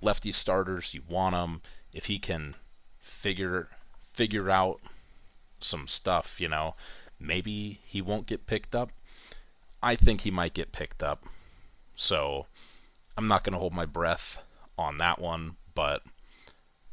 lefty 0.00 0.32
starters, 0.32 0.92
you 0.92 1.02
want 1.08 1.34
them 1.34 1.62
if 1.96 2.04
he 2.06 2.18
can 2.18 2.54
figure 3.00 3.68
figure 4.12 4.50
out 4.50 4.80
some 5.60 5.88
stuff, 5.88 6.38
you 6.38 6.48
know, 6.48 6.74
maybe 7.18 7.80
he 7.86 8.02
won't 8.02 8.26
get 8.26 8.46
picked 8.46 8.74
up. 8.74 8.90
I 9.82 9.96
think 9.96 10.20
he 10.20 10.30
might 10.30 10.52
get 10.52 10.72
picked 10.72 11.02
up. 11.02 11.24
So 11.94 12.46
I'm 13.16 13.26
not 13.26 13.44
going 13.44 13.54
to 13.54 13.58
hold 13.58 13.72
my 13.72 13.86
breath 13.86 14.38
on 14.76 14.98
that 14.98 15.18
one, 15.18 15.56
but 15.74 16.02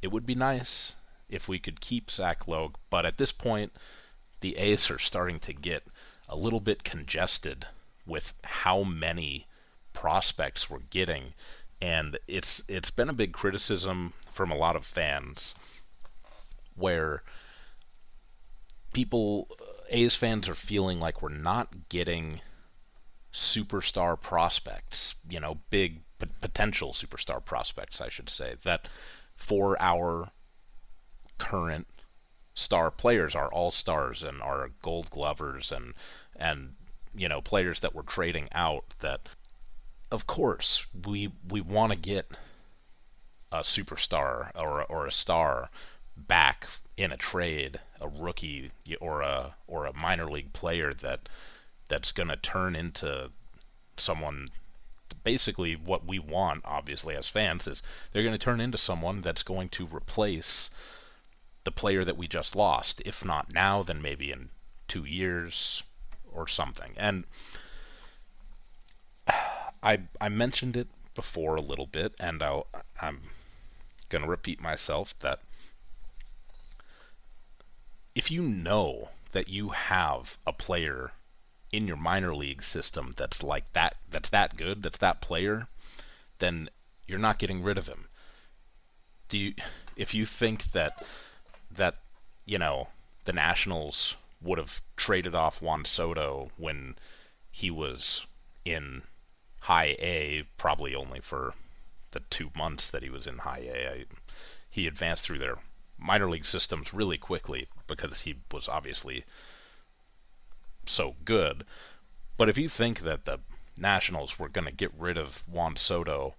it 0.01 0.11
would 0.11 0.25
be 0.25 0.35
nice 0.35 0.93
if 1.29 1.49
we 1.49 1.59
could 1.59 1.81
keep 1.81 2.09
Zach 2.09 2.47
Logue. 2.47 2.75
But 2.89 3.05
at 3.05 3.17
this 3.17 3.33
point, 3.33 3.73
the 4.39 4.57
A's 4.57 4.89
are 4.89 4.99
starting 4.99 5.39
to 5.41 5.53
get 5.53 5.83
a 6.29 6.37
little 6.37 6.61
bit 6.61 6.85
congested 6.85 7.67
with 8.05 8.33
how 8.43 8.83
many 8.83 9.47
prospects 9.91 10.69
we're 10.69 10.79
getting. 10.89 11.33
And 11.83 12.17
it's 12.29 12.61
it's 12.69 12.91
been 12.91 13.09
a 13.09 13.13
big 13.13 13.33
criticism 13.33 14.13
from 14.31 14.51
a 14.51 14.55
lot 14.57 14.77
of 14.77 14.85
fans 14.85 15.53
where 16.75 17.23
people 18.93 19.49
uh, 19.59 19.65
A's 19.89 20.15
fans 20.15 20.47
are 20.47 20.55
feeling 20.55 21.01
like 21.01 21.21
we're 21.21 21.27
not 21.27 21.89
getting 21.89 22.39
superstar 23.33 24.19
prospects, 24.19 25.15
you 25.29 25.41
know, 25.41 25.57
big 25.69 26.03
p- 26.19 26.27
potential 26.39 26.93
superstar 26.93 27.43
prospects, 27.43 27.99
I 27.99 28.07
should 28.07 28.29
say, 28.29 28.55
that 28.63 28.87
for 29.35 29.75
our 29.81 30.31
current 31.37 31.87
star 32.53 32.91
players 32.91 33.35
are 33.35 33.51
all 33.51 33.71
stars 33.71 34.23
and 34.23 34.41
are 34.41 34.69
gold 34.81 35.09
glovers 35.09 35.69
and 35.69 35.93
and 36.35 36.75
you 37.13 37.27
know 37.27 37.41
players 37.41 37.81
that 37.81 37.93
we're 37.93 38.03
trading 38.03 38.47
out 38.53 38.95
that 39.01 39.27
of 40.13 40.27
course 40.27 40.85
we 41.05 41.33
we 41.49 41.59
want 41.59 41.91
to 41.91 41.97
get 41.97 42.29
a 43.51 43.59
superstar 43.59 44.51
or 44.55 44.83
or 44.83 45.07
a 45.07 45.11
star 45.11 45.69
back 46.15 46.67
in 46.95 47.11
a 47.11 47.17
trade, 47.17 47.79
a 47.99 48.07
rookie 48.07 48.71
or 49.01 49.21
a 49.21 49.55
or 49.67 49.85
a 49.85 49.97
minor 49.97 50.29
league 50.29 50.53
player 50.53 50.93
that 50.93 51.27
that's 51.87 52.11
going 52.11 52.29
to 52.29 52.35
turn 52.35 52.75
into 52.75 53.31
someone 53.97 54.49
basically 55.23 55.75
what 55.75 56.05
we 56.05 56.19
want 56.19 56.61
obviously 56.65 57.15
as 57.15 57.27
fans 57.27 57.67
is 57.67 57.83
they're 58.11 58.23
going 58.23 58.37
to 58.37 58.45
turn 58.45 58.59
into 58.59 58.77
someone 58.77 59.21
that's 59.21 59.43
going 59.43 59.69
to 59.69 59.85
replace 59.87 60.69
the 61.63 61.71
player 61.71 62.03
that 62.03 62.17
we 62.17 62.27
just 62.27 62.55
lost 62.55 63.01
if 63.05 63.23
not 63.23 63.53
now 63.53 63.83
then 63.83 64.01
maybe 64.01 64.31
in 64.31 64.49
2 64.87 65.05
years 65.05 65.83
or 66.31 66.47
something. 66.47 66.93
And 66.97 67.25
I 69.83 69.99
I 70.19 70.29
mentioned 70.29 70.75
it 70.75 70.87
before 71.13 71.55
a 71.55 71.61
little 71.61 71.85
bit 71.85 72.15
and 72.19 72.41
I'll 72.41 72.67
I'm 73.01 73.21
to 74.23 74.29
repeat 74.29 74.61
myself 74.61 75.17
that 75.19 75.39
if 78.15 78.29
you 78.31 78.43
know 78.43 79.09
that 79.31 79.49
you 79.49 79.69
have 79.69 80.37
a 80.45 80.53
player 80.53 81.11
in 81.71 81.87
your 81.87 81.97
minor 81.97 82.35
league 82.35 82.63
system 82.63 83.13
that's 83.17 83.43
like 83.43 83.71
that 83.73 83.95
that's 84.09 84.29
that 84.29 84.55
good 84.55 84.83
that's 84.83 84.99
that 84.99 85.21
player 85.21 85.67
then 86.39 86.69
you're 87.07 87.19
not 87.19 87.39
getting 87.39 87.63
rid 87.63 87.77
of 87.77 87.87
him. 87.87 88.05
Do 89.29 89.37
you 89.37 89.53
if 89.95 90.13
you 90.13 90.25
think 90.25 90.71
that 90.71 91.03
that 91.71 91.95
you 92.45 92.57
know 92.57 92.89
the 93.25 93.33
nationals 93.33 94.15
would 94.41 94.57
have 94.57 94.81
traded 94.97 95.33
off 95.33 95.61
Juan 95.61 95.85
Soto 95.85 96.51
when 96.57 96.95
he 97.51 97.71
was 97.71 98.25
in 98.65 99.03
high 99.63 99.95
A 99.99 100.43
probably 100.57 100.93
only 100.93 101.19
for 101.19 101.53
the 102.11 102.21
two 102.29 102.51
months 102.55 102.89
that 102.89 103.03
he 103.03 103.09
was 103.09 103.25
in 103.25 103.39
high 103.39 103.67
A. 103.73 103.89
I, 103.89 104.05
he 104.69 104.87
advanced 104.87 105.23
through 105.23 105.39
their 105.39 105.59
minor 105.97 106.29
league 106.29 106.45
systems 106.45 106.93
really 106.93 107.17
quickly 107.17 107.67
because 107.87 108.21
he 108.21 108.35
was 108.51 108.67
obviously 108.67 109.23
so 110.85 111.15
good. 111.23 111.63
But 112.35 112.49
if 112.49 112.57
you 112.57 112.67
think 112.67 113.01
that 113.01 113.25
the 113.25 113.39
Nationals 113.77 114.37
were 114.37 114.49
going 114.49 114.65
to 114.65 114.73
get 114.73 114.91
rid 114.97 115.17
of 115.17 115.43
Juan 115.47 115.75
Soto 115.77 116.35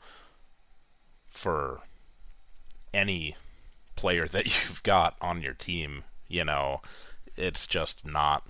for 1.28 1.80
any 2.92 3.36
player 3.96 4.28
that 4.28 4.46
you've 4.68 4.82
got 4.82 5.16
on 5.20 5.40
your 5.40 5.54
team, 5.54 6.04
you 6.28 6.44
know, 6.44 6.82
it's 7.36 7.66
just 7.66 8.04
not 8.04 8.46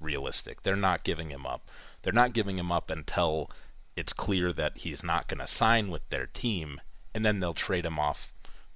realistic. 0.00 0.62
They're 0.62 0.76
not 0.76 1.04
giving 1.04 1.30
him 1.30 1.44
up. 1.44 1.68
They're 2.02 2.12
not 2.12 2.32
giving 2.32 2.58
him 2.58 2.70
up 2.70 2.90
until 2.90 3.50
it's 3.96 4.12
clear 4.12 4.52
that 4.52 4.78
he's 4.78 5.02
not 5.02 5.28
going 5.28 5.40
to 5.40 5.46
sign 5.46 5.90
with 5.90 6.08
their 6.08 6.26
team, 6.26 6.80
and 7.14 7.24
then 7.24 7.40
they'll 7.40 7.54
trade 7.54 7.84
him 7.84 7.98
off 7.98 8.32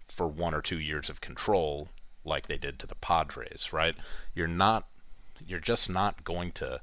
for 0.08 0.26
one 0.26 0.54
or 0.54 0.62
two 0.62 0.78
years 0.78 1.08
of 1.10 1.20
control, 1.20 1.88
like 2.24 2.46
they 2.46 2.58
did 2.58 2.78
to 2.78 2.86
the 2.86 2.94
Padres, 2.94 3.72
right? 3.72 3.94
You're 4.34 4.46
not, 4.46 4.86
you're 5.46 5.60
just 5.60 5.88
not 5.88 6.24
going 6.24 6.52
to, 6.52 6.80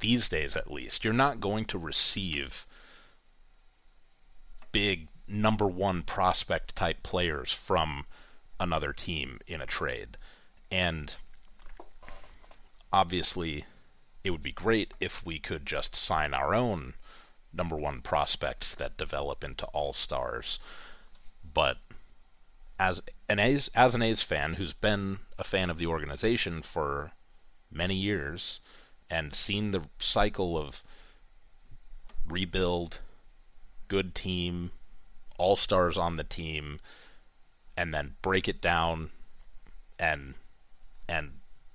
these 0.00 0.28
days 0.28 0.56
at 0.56 0.70
least, 0.70 1.04
you're 1.04 1.12
not 1.12 1.40
going 1.40 1.64
to 1.66 1.78
receive 1.78 2.66
big 4.70 5.08
number 5.28 5.66
one 5.66 6.02
prospect 6.02 6.74
type 6.76 7.02
players 7.02 7.52
from 7.52 8.04
another 8.58 8.92
team 8.92 9.38
in 9.46 9.60
a 9.60 9.66
trade. 9.66 10.16
And 10.70 11.14
obviously, 12.92 13.64
it 14.24 14.30
would 14.30 14.42
be 14.42 14.52
great 14.52 14.94
if 15.00 15.24
we 15.24 15.38
could 15.38 15.66
just 15.66 15.96
sign 15.96 16.32
our 16.34 16.54
own 16.54 16.94
number 17.52 17.76
one 17.76 18.00
prospects 18.00 18.74
that 18.74 18.96
develop 18.96 19.44
into 19.44 19.66
all 19.66 19.92
stars. 19.92 20.58
But 21.52 21.78
as 22.78 23.02
an 23.28 23.38
A's 23.38 23.70
as 23.74 23.94
an 23.94 24.02
A's 24.02 24.22
fan 24.22 24.54
who's 24.54 24.72
been 24.72 25.18
a 25.38 25.44
fan 25.44 25.70
of 25.70 25.78
the 25.78 25.86
organization 25.86 26.62
for 26.62 27.12
many 27.70 27.94
years 27.94 28.60
and 29.10 29.34
seen 29.34 29.70
the 29.70 29.82
cycle 29.98 30.56
of 30.56 30.82
rebuild, 32.26 32.98
good 33.88 34.14
team, 34.14 34.70
all 35.38 35.56
stars 35.56 35.98
on 35.98 36.16
the 36.16 36.24
team, 36.24 36.80
and 37.76 37.92
then 37.92 38.14
break 38.22 38.48
it 38.48 38.60
down 38.60 39.10
and 39.98 40.34
and 41.08 41.32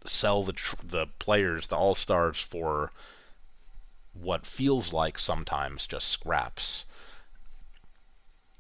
sell 0.10 0.44
the 0.44 0.54
tr- 0.54 0.76
the 0.84 1.08
players, 1.20 1.68
the 1.68 1.76
all 1.76 1.96
stars, 1.96 2.40
for 2.40 2.92
what 4.14 4.46
feels 4.46 4.94
like 4.94 5.20
sometimes 5.20 5.86
just 5.88 6.08
scraps. 6.08 6.86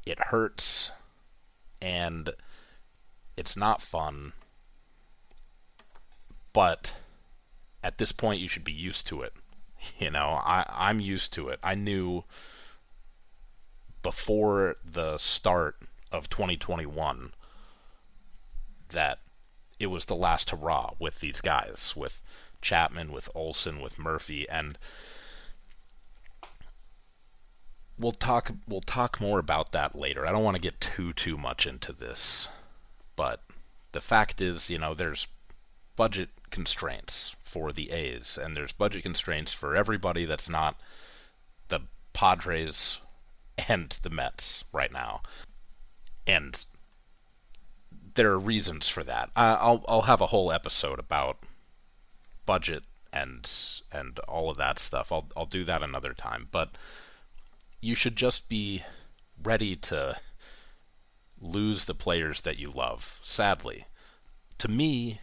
It 0.06 0.20
hurts, 0.26 0.92
and 1.82 2.30
it's 3.36 3.58
not 3.58 3.82
fun. 3.82 4.34
But 6.54 6.94
at 7.84 7.98
this 7.98 8.12
point, 8.12 8.42
you 8.42 8.48
should 8.48 8.64
be 8.64 8.72
used 8.74 9.08
to 9.08 9.22
it. 9.22 9.34
You 10.00 10.10
know, 10.10 10.42
I 10.44 10.66
I'm 10.70 11.00
used 11.00 11.32
to 11.34 11.50
it. 11.50 11.60
I 11.64 11.76
knew 11.76 12.24
before 14.02 14.78
the 14.84 15.18
start 15.20 15.76
of 16.12 16.30
2021 16.30 17.32
that 18.90 19.20
it 19.80 19.88
was 19.88 20.06
the 20.06 20.16
last 20.16 20.50
hurrah 20.50 20.92
with 21.00 21.20
these 21.20 21.42
guys, 21.42 21.94
with 21.96 22.22
Chapman, 22.62 23.12
with 23.12 23.30
Olson, 23.36 23.82
with 23.82 24.00
Murphy, 24.00 24.48
and 24.50 24.78
we'll 27.98 28.12
talk 28.12 28.52
we'll 28.68 28.82
talk 28.82 29.20
more 29.20 29.40
about 29.40 29.72
that 29.72 29.96
later. 29.98 30.26
I 30.26 30.32
don't 30.32 30.44
want 30.44 30.56
to 30.56 30.62
get 30.62 30.82
too 30.82 31.14
too 31.14 31.38
much 31.38 31.66
into 31.66 31.94
this, 31.94 32.48
but 33.16 33.42
the 33.92 34.02
fact 34.02 34.42
is, 34.42 34.70
you 34.70 34.78
know, 34.78 34.94
there's 34.94 35.28
budget 35.96 36.30
constraints 36.50 37.36
for 37.44 37.72
the 37.72 37.92
A's, 37.92 38.38
and 38.42 38.56
there's 38.56 38.72
budget 38.72 39.04
constraints 39.04 39.54
for 39.54 39.76
everybody 39.76 40.26
that's 40.26 40.50
not 40.50 40.80
the 41.70 41.82
Padres 42.14 42.98
and 43.68 43.98
the 44.04 44.10
Mets 44.10 44.64
right 44.72 44.92
now. 44.92 45.22
And 46.26 46.64
there 48.18 48.32
are 48.32 48.40
reasons 48.40 48.90
for 48.90 49.04
that. 49.04 49.30
I'll 49.36 49.86
I'll 49.88 50.02
have 50.02 50.22
a 50.22 50.28
whole 50.28 50.52
episode 50.52 51.00
about 51.00 51.38
budget 52.46 52.84
and 53.14 53.50
and 53.92 54.20
all 54.28 54.50
of 54.50 54.58
that 54.58 54.80
stuff. 54.80 55.12
I'll 55.12 55.28
I'll 55.38 55.46
do 55.46 55.64
that 55.64 55.84
another 55.84 56.14
time, 56.14 56.50
but 56.52 56.72
you 57.80 57.96
should 57.96 58.16
just 58.16 58.50
be 58.50 58.84
ready 59.42 59.76
to 59.76 60.18
lose 61.40 61.86
the 61.86 61.94
players 61.94 62.42
that 62.42 62.58
you 62.58 62.72
love. 62.72 63.22
Sadly, 63.24 63.86
to 64.58 64.68
me, 64.68 65.22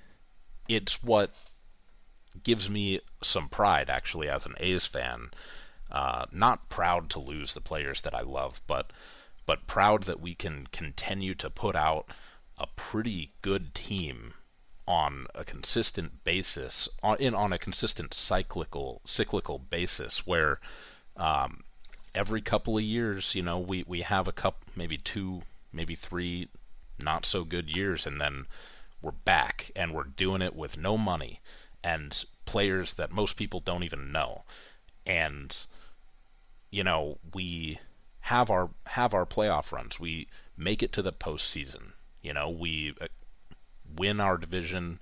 it's 0.68 1.02
what 1.02 1.34
gives 2.44 2.70
me 2.70 3.00
some 3.22 3.48
pride 3.48 3.90
actually 3.90 4.28
as 4.28 4.46
an 4.46 4.54
A's 4.58 4.86
fan. 4.86 5.30
Uh, 5.90 6.26
not 6.32 6.68
proud 6.68 7.10
to 7.10 7.18
lose 7.18 7.54
the 7.54 7.60
players 7.60 8.02
that 8.02 8.14
I 8.14 8.20
love, 8.20 8.60
but 8.68 8.92
but 9.46 9.66
proud 9.66 10.04
that 10.04 10.20
we 10.20 10.34
can 10.34 10.68
continue 10.72 11.34
to 11.34 11.50
put 11.50 11.74
out 11.76 12.08
a 12.58 12.66
pretty 12.76 13.32
good 13.42 13.74
team 13.74 14.34
on 14.86 15.26
a 15.34 15.44
consistent 15.44 16.24
basis, 16.24 16.88
on 17.02 17.16
in 17.18 17.34
on 17.34 17.52
a 17.52 17.58
consistent 17.58 18.14
cyclical 18.14 19.00
cyclical 19.04 19.58
basis, 19.58 20.26
where 20.26 20.60
um, 21.16 21.64
every 22.14 22.40
couple 22.40 22.76
of 22.76 22.84
years, 22.84 23.34
you 23.34 23.42
know, 23.42 23.58
we 23.58 23.84
we 23.86 24.02
have 24.02 24.28
a 24.28 24.32
couple, 24.32 24.68
maybe 24.76 24.96
two, 24.96 25.42
maybe 25.72 25.94
three, 25.94 26.48
not 27.00 27.26
so 27.26 27.44
good 27.44 27.74
years, 27.74 28.06
and 28.06 28.20
then 28.20 28.46
we're 29.02 29.10
back 29.10 29.70
and 29.76 29.92
we're 29.92 30.04
doing 30.04 30.42
it 30.42 30.56
with 30.56 30.78
no 30.78 30.96
money 30.96 31.40
and 31.82 32.24
players 32.46 32.94
that 32.94 33.12
most 33.12 33.36
people 33.36 33.60
don't 33.60 33.82
even 33.82 34.12
know, 34.12 34.42
and 35.06 35.66
you 36.70 36.84
know 36.84 37.18
we 37.32 37.78
have 38.20 38.50
our 38.50 38.70
have 38.86 39.12
our 39.12 39.26
playoff 39.26 39.72
runs. 39.72 39.98
We 39.98 40.28
make 40.56 40.82
it 40.82 40.92
to 40.92 41.02
the 41.02 41.12
postseason. 41.12 41.92
You 42.24 42.32
know, 42.32 42.48
we 42.48 42.94
uh, 43.00 43.06
win 43.96 44.18
our 44.18 44.38
division. 44.38 44.98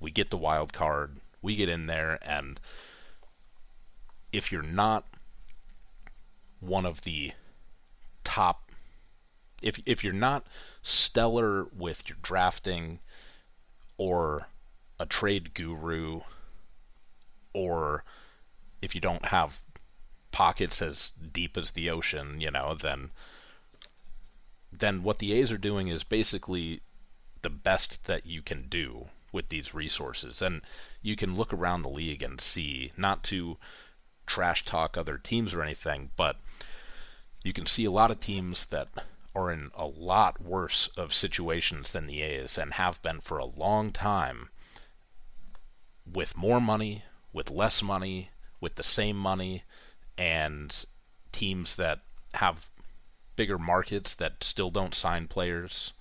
We 0.00 0.10
get 0.10 0.30
the 0.30 0.38
wild 0.38 0.72
card. 0.72 1.18
We 1.42 1.54
get 1.54 1.68
in 1.68 1.86
there, 1.86 2.18
and 2.22 2.58
if 4.32 4.50
you're 4.50 4.62
not 4.62 5.06
one 6.60 6.86
of 6.86 7.02
the 7.02 7.32
top, 8.24 8.70
if 9.62 9.78
if 9.84 10.02
you're 10.02 10.14
not 10.14 10.46
stellar 10.82 11.66
with 11.76 12.08
your 12.08 12.18
drafting, 12.22 13.00
or 13.98 14.48
a 14.98 15.04
trade 15.04 15.52
guru, 15.52 16.22
or 17.52 18.02
if 18.80 18.94
you 18.94 19.00
don't 19.00 19.26
have 19.26 19.60
pockets 20.32 20.80
as 20.80 21.12
deep 21.32 21.58
as 21.58 21.72
the 21.72 21.90
ocean, 21.90 22.40
you 22.40 22.50
know, 22.50 22.74
then 22.74 23.10
then 24.72 25.02
what 25.02 25.18
the 25.18 25.32
A's 25.32 25.50
are 25.50 25.58
doing 25.58 25.88
is 25.88 26.04
basically 26.04 26.80
the 27.42 27.50
best 27.50 28.04
that 28.06 28.26
you 28.26 28.42
can 28.42 28.66
do 28.68 29.08
with 29.32 29.48
these 29.48 29.74
resources. 29.74 30.42
And 30.42 30.62
you 31.02 31.16
can 31.16 31.36
look 31.36 31.52
around 31.52 31.82
the 31.82 31.88
league 31.88 32.22
and 32.22 32.40
see, 32.40 32.92
not 32.96 33.22
to 33.24 33.56
trash 34.26 34.64
talk 34.64 34.96
other 34.96 35.18
teams 35.18 35.54
or 35.54 35.62
anything, 35.62 36.10
but 36.16 36.36
you 37.42 37.52
can 37.52 37.66
see 37.66 37.84
a 37.84 37.90
lot 37.90 38.10
of 38.10 38.20
teams 38.20 38.66
that 38.66 38.88
are 39.34 39.52
in 39.52 39.70
a 39.74 39.86
lot 39.86 40.42
worse 40.42 40.88
of 40.96 41.14
situations 41.14 41.92
than 41.92 42.06
the 42.06 42.22
A's 42.22 42.58
and 42.58 42.74
have 42.74 43.00
been 43.02 43.20
for 43.20 43.38
a 43.38 43.44
long 43.44 43.90
time 43.92 44.48
with 46.10 46.36
more 46.36 46.60
money, 46.60 47.04
with 47.32 47.50
less 47.50 47.82
money, 47.82 48.30
with 48.60 48.74
the 48.74 48.82
same 48.82 49.16
money, 49.16 49.62
and 50.16 50.84
teams 51.30 51.76
that 51.76 52.00
have 52.34 52.68
bigger 53.38 53.56
markets 53.56 54.14
that 54.14 54.42
still 54.42 54.68
don't 54.68 54.96
sign 54.96 55.28
players 55.28 55.92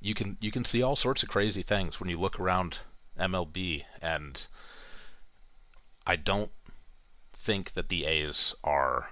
you 0.00 0.14
can 0.14 0.38
you 0.40 0.50
can 0.50 0.64
see 0.64 0.82
all 0.82 0.96
sorts 0.96 1.22
of 1.22 1.28
crazy 1.28 1.62
things 1.62 2.00
when 2.00 2.08
you 2.08 2.18
look 2.18 2.40
around 2.40 2.78
MLB 3.18 3.84
and 4.00 4.46
I 6.06 6.16
don't 6.16 6.50
think 7.34 7.74
that 7.74 7.90
the 7.90 8.06
A's 8.06 8.54
are 8.64 9.10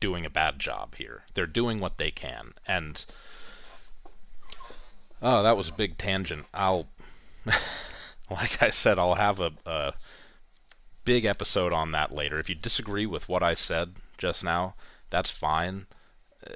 doing 0.00 0.24
a 0.24 0.30
bad 0.30 0.58
job 0.58 0.96
here. 0.96 1.24
They're 1.34 1.46
doing 1.46 1.78
what 1.78 1.96
they 1.96 2.10
can 2.10 2.52
and 2.66 3.04
Oh, 5.22 5.42
that 5.42 5.56
was 5.56 5.68
a 5.68 5.72
big 5.72 5.98
tangent. 5.98 6.46
I'll 6.52 6.88
like 8.30 8.60
I 8.60 8.70
said, 8.70 8.98
I'll 8.98 9.14
have 9.14 9.38
a, 9.38 9.52
a 9.64 9.94
big 11.04 11.24
episode 11.24 11.72
on 11.72 11.92
that 11.92 12.12
later. 12.12 12.40
If 12.40 12.48
you 12.48 12.56
disagree 12.56 13.06
with 13.06 13.28
what 13.28 13.42
I 13.42 13.54
said 13.54 13.94
just 14.20 14.44
now, 14.44 14.74
that's 15.10 15.30
fine. 15.30 15.86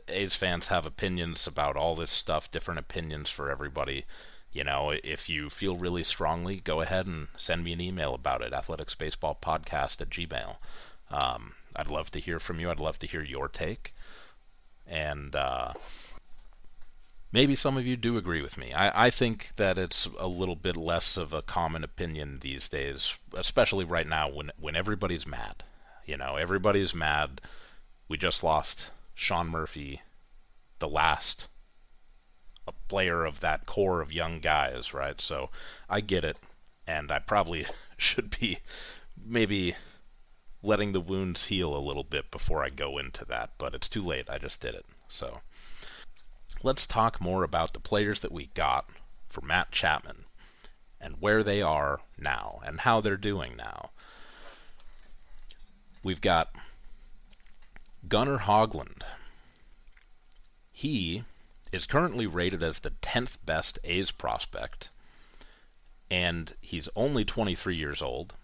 A's 0.09 0.37
fans 0.37 0.69
have 0.69 0.87
opinions 0.87 1.47
about 1.47 1.77
all 1.77 1.97
this 1.97 2.11
stuff, 2.11 2.51
different 2.51 2.81
opinions 2.81 3.29
for 3.29 3.51
everybody. 3.51 4.05
You 4.53 4.63
know, 4.63 4.95
if 5.03 5.29
you 5.29 5.51
feel 5.51 5.77
really 5.77 6.05
strongly, 6.05 6.61
go 6.61 6.81
ahead 6.81 7.07
and 7.07 7.27
send 7.37 7.65
me 7.65 7.73
an 7.73 7.81
email 7.81 8.15
about 8.15 8.41
it, 8.41 8.53
athleticsbaseballpodcast 8.53 10.01
at 10.01 10.11
gmail. 10.11 10.57
Um, 11.11 11.55
I'd 11.75 11.89
love 11.89 12.11
to 12.13 12.21
hear 12.21 12.39
from 12.39 12.61
you. 12.61 12.71
I'd 12.71 12.79
love 12.79 12.99
to 13.01 13.07
hear 13.07 13.23
your 13.23 13.49
take. 13.49 13.95
And 14.87 15.35
uh, 15.35 15.73
maybe 17.33 17.57
some 17.57 17.77
of 17.77 17.87
you 17.87 17.97
do 17.97 18.17
agree 18.17 18.43
with 18.43 18.57
me. 18.57 18.73
I, 18.73 19.07
I 19.07 19.11
think 19.11 19.51
that 19.57 19.77
it's 19.77 20.09
a 20.19 20.29
little 20.29 20.57
bit 20.57 20.77
less 20.77 21.17
of 21.17 21.33
a 21.33 21.43
common 21.43 21.83
opinion 21.83 22.39
these 22.41 22.69
days, 22.69 23.17
especially 23.35 23.85
right 23.85 24.07
now 24.07 24.31
when, 24.31 24.53
when 24.59 24.77
everybody's 24.77 25.27
mad. 25.27 25.65
You 26.05 26.17
know, 26.17 26.37
everybody's 26.37 26.95
mad. 26.95 27.41
We 28.09 28.19
just 28.19 28.43
lost 28.43 28.91
Sean 29.15 29.49
Murphy, 29.49 30.03
the 30.79 30.89
last 30.89 31.49
a 32.67 32.73
player 32.89 33.25
of 33.25 33.41
that 33.41 33.67
core 33.67 34.01
of 34.01 34.13
young 34.13 34.41
guys, 34.41 34.95
right? 34.95 35.21
So 35.21 35.51
I 35.89 36.01
get 36.01 36.25
it, 36.25 36.39
and 36.87 37.13
I 37.13 37.19
probably 37.19 37.67
should 37.97 38.39
be 38.39 38.59
maybe 39.23 39.75
letting 40.63 40.93
the 40.93 41.01
wounds 41.01 41.45
heal 41.47 41.77
a 41.77 41.79
little 41.79 42.05
bit 42.05 42.31
before 42.31 42.65
I 42.65 42.71
go 42.71 42.97
into 42.97 43.25
that, 43.27 43.51
but 43.59 43.75
it's 43.75 43.89
too 43.89 44.05
late. 44.05 44.31
I 44.31 44.39
just 44.39 44.61
did 44.61 44.75
it. 44.75 44.87
So 45.09 45.41
let's 46.63 46.87
talk 46.87 47.21
more 47.21 47.45
about 47.45 47.75
the 47.75 47.81
players 47.81 48.21
that 48.21 48.33
we 48.33 48.47
got 48.55 48.89
for 49.29 49.43
Matt 49.43 49.73
Chapman 49.73 50.25
and 51.01 51.17
where 51.21 51.43
they 51.43 51.61
are 51.61 52.01
now 52.19 52.61
and 52.65 52.81
how 52.81 53.03
they're 53.03 53.19
doing 53.19 53.57
now. 53.57 53.91
We've 56.05 56.21
got 56.21 56.55
Gunnar 58.07 58.41
Hoglund. 58.41 59.01
He 60.71 61.25
is 61.73 61.87
currently 61.87 62.27
rated 62.27 62.63
as 62.63 62.81
the 62.81 62.91
10th 62.91 63.39
best 63.47 63.79
A's 63.85 64.11
prospect, 64.11 64.91
and 66.11 66.53
he's 66.61 66.91
only 66.95 67.25
23 67.25 67.75
years 67.75 68.03
old. 68.03 68.35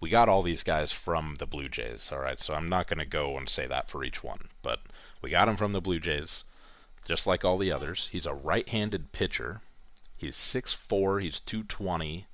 We 0.00 0.10
got 0.10 0.28
all 0.28 0.42
these 0.42 0.64
guys 0.64 0.90
from 0.90 1.36
the 1.36 1.46
Blue 1.46 1.68
Jays, 1.68 2.10
all 2.10 2.18
right, 2.18 2.40
so 2.40 2.54
I'm 2.54 2.68
not 2.68 2.88
going 2.88 2.98
to 2.98 3.06
go 3.06 3.38
and 3.38 3.48
say 3.48 3.68
that 3.68 3.88
for 3.88 4.02
each 4.02 4.24
one, 4.24 4.48
but 4.62 4.80
we 5.22 5.30
got 5.30 5.48
him 5.48 5.56
from 5.56 5.70
the 5.70 5.80
Blue 5.80 6.00
Jays, 6.00 6.42
just 7.04 7.24
like 7.24 7.44
all 7.44 7.56
the 7.56 7.70
others. 7.70 8.08
He's 8.10 8.26
a 8.26 8.34
right 8.34 8.68
handed 8.68 9.12
pitcher. 9.12 9.60
He's 10.16 10.34
6'4, 10.34 11.22
he's 11.22 11.38
220. 11.38 12.26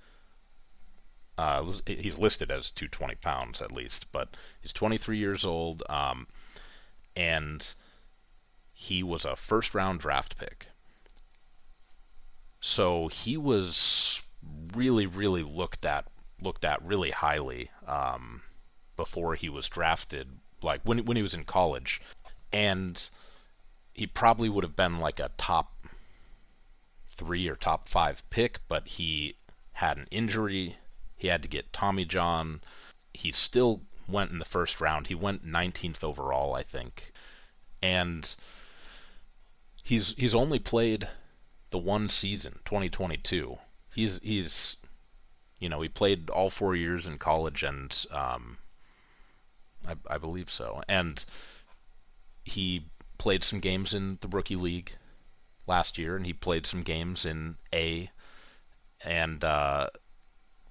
Uh, 1.39 1.65
he's 1.87 2.19
listed 2.19 2.51
as 2.51 2.69
220 2.71 3.15
pounds 3.17 3.63
at 3.63 3.71
least, 3.71 4.11
but 4.11 4.37
he's 4.61 4.73
23 4.73 5.17
years 5.17 5.45
old, 5.45 5.85
um, 5.89 6.27
and 7.15 7.75
he 8.73 9.05
was 9.05 9.25
a 9.25 9.37
first 9.37 9.73
round 9.73 10.01
draft 10.01 10.37
pick. 10.37 10.67
So 12.61 13.07
he 13.07 13.37
was 13.37 14.21
really, 14.75 15.07
really 15.07 15.45
looked 15.45 15.85
at 15.85 16.07
looked 16.41 16.65
at 16.65 16.87
really 16.87 17.11
highly 17.11 17.71
um, 17.87 18.43
before 18.97 19.35
he 19.37 19.49
was 19.49 19.69
drafted, 19.69 20.29
like 20.61 20.81
when 20.83 21.05
when 21.05 21.17
he 21.17 21.23
was 21.23 21.35
in 21.35 21.45
college, 21.45 22.01
and 22.53 23.11
he 23.95 24.09
probably 24.09 24.49
would 24.49 24.65
have 24.65 24.77
been 24.77 24.99
like 24.99 25.21
a 25.21 25.31
top 25.39 25.87
three 27.09 27.49
or 27.49 27.55
top 27.55 27.89
five 27.89 28.29
pick, 28.29 28.61
but 28.69 28.89
he 28.89 29.37
had 29.75 29.97
an 29.99 30.07
injury 30.11 30.77
he 31.19 31.27
had 31.27 31.43
to 31.43 31.49
get 31.49 31.73
Tommy 31.73 32.05
John. 32.05 32.61
He 33.13 33.33
still 33.33 33.83
went 34.09 34.31
in 34.31 34.39
the 34.39 34.45
first 34.45 34.81
round. 34.81 35.09
He 35.09 35.15
went 35.15 35.47
19th 35.47 36.03
overall, 36.03 36.55
I 36.55 36.63
think. 36.63 37.13
And 37.83 38.35
he's 39.83 40.15
he's 40.17 40.35
only 40.35 40.61
played 40.61 41.09
the 41.71 41.79
one 41.79 42.09
season, 42.09 42.61
2022. 42.65 43.59
He's 43.95 44.21
he's 44.23 44.77
you 45.59 45.69
know, 45.69 45.81
he 45.81 45.89
played 45.89 46.31
all 46.31 46.51
4 46.51 46.77
years 46.77 47.07
in 47.07 47.19
college 47.19 47.63
and 47.65 48.07
um 48.11 48.59
I, 49.87 49.95
I 50.09 50.19
believe 50.19 50.51
so. 50.51 50.83
And 50.89 51.25
he 52.45 52.87
played 53.19 53.43
some 53.43 53.59
games 53.59 53.93
in 53.93 54.19
the 54.21 54.29
rookie 54.29 54.57
league 54.57 54.93
last 55.67 55.99
year 55.99 56.17
and 56.17 56.25
he 56.25 56.33
played 56.33 56.65
some 56.65 56.83
games 56.83 57.25
in 57.25 57.57
A 57.75 58.11
and 59.05 59.43
uh 59.43 59.89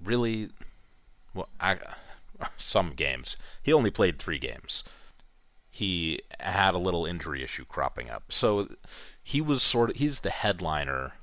really, 0.04 0.50
well, 1.34 1.50
I, 1.60 1.78
some 2.58 2.92
games. 2.92 3.38
He 3.62 3.74
only 3.74 3.92
played 3.92 4.20
three 4.20 4.40
games. 4.40 4.84
He 5.70 6.22
had 6.40 6.74
a 6.74 6.80
little 6.80 7.06
injury 7.06 7.44
issue 7.44 7.66
cropping 7.66 8.10
up. 8.10 8.32
So 8.32 8.70
he 9.22 9.42
was 9.42 9.62
sort 9.62 9.92
of, 9.92 9.96
he's 9.98 10.22
the 10.22 10.30
headliner 10.30 11.14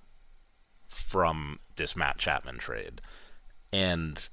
from 0.89 1.59
this 1.77 1.97
Matt 1.97 2.19
Chapman 2.19 2.59
trade. 2.59 3.01
And 3.73 4.29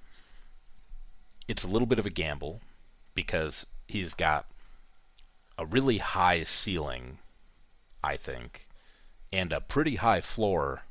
it's 1.47 1.63
a 1.63 1.67
little 1.67 1.87
bit 1.87 1.99
of 1.99 2.05
a 2.05 2.11
gamble 2.11 2.61
because 3.15 3.65
he's 3.87 4.13
got 4.13 4.45
a 5.57 5.65
really 5.65 5.97
high 5.97 6.43
ceiling, 6.43 7.17
I 8.03 8.15
think, 8.15 8.67
and 9.33 9.51
a 9.51 9.61
pretty 9.61 9.95
high 9.95 10.21
floor 10.21 10.83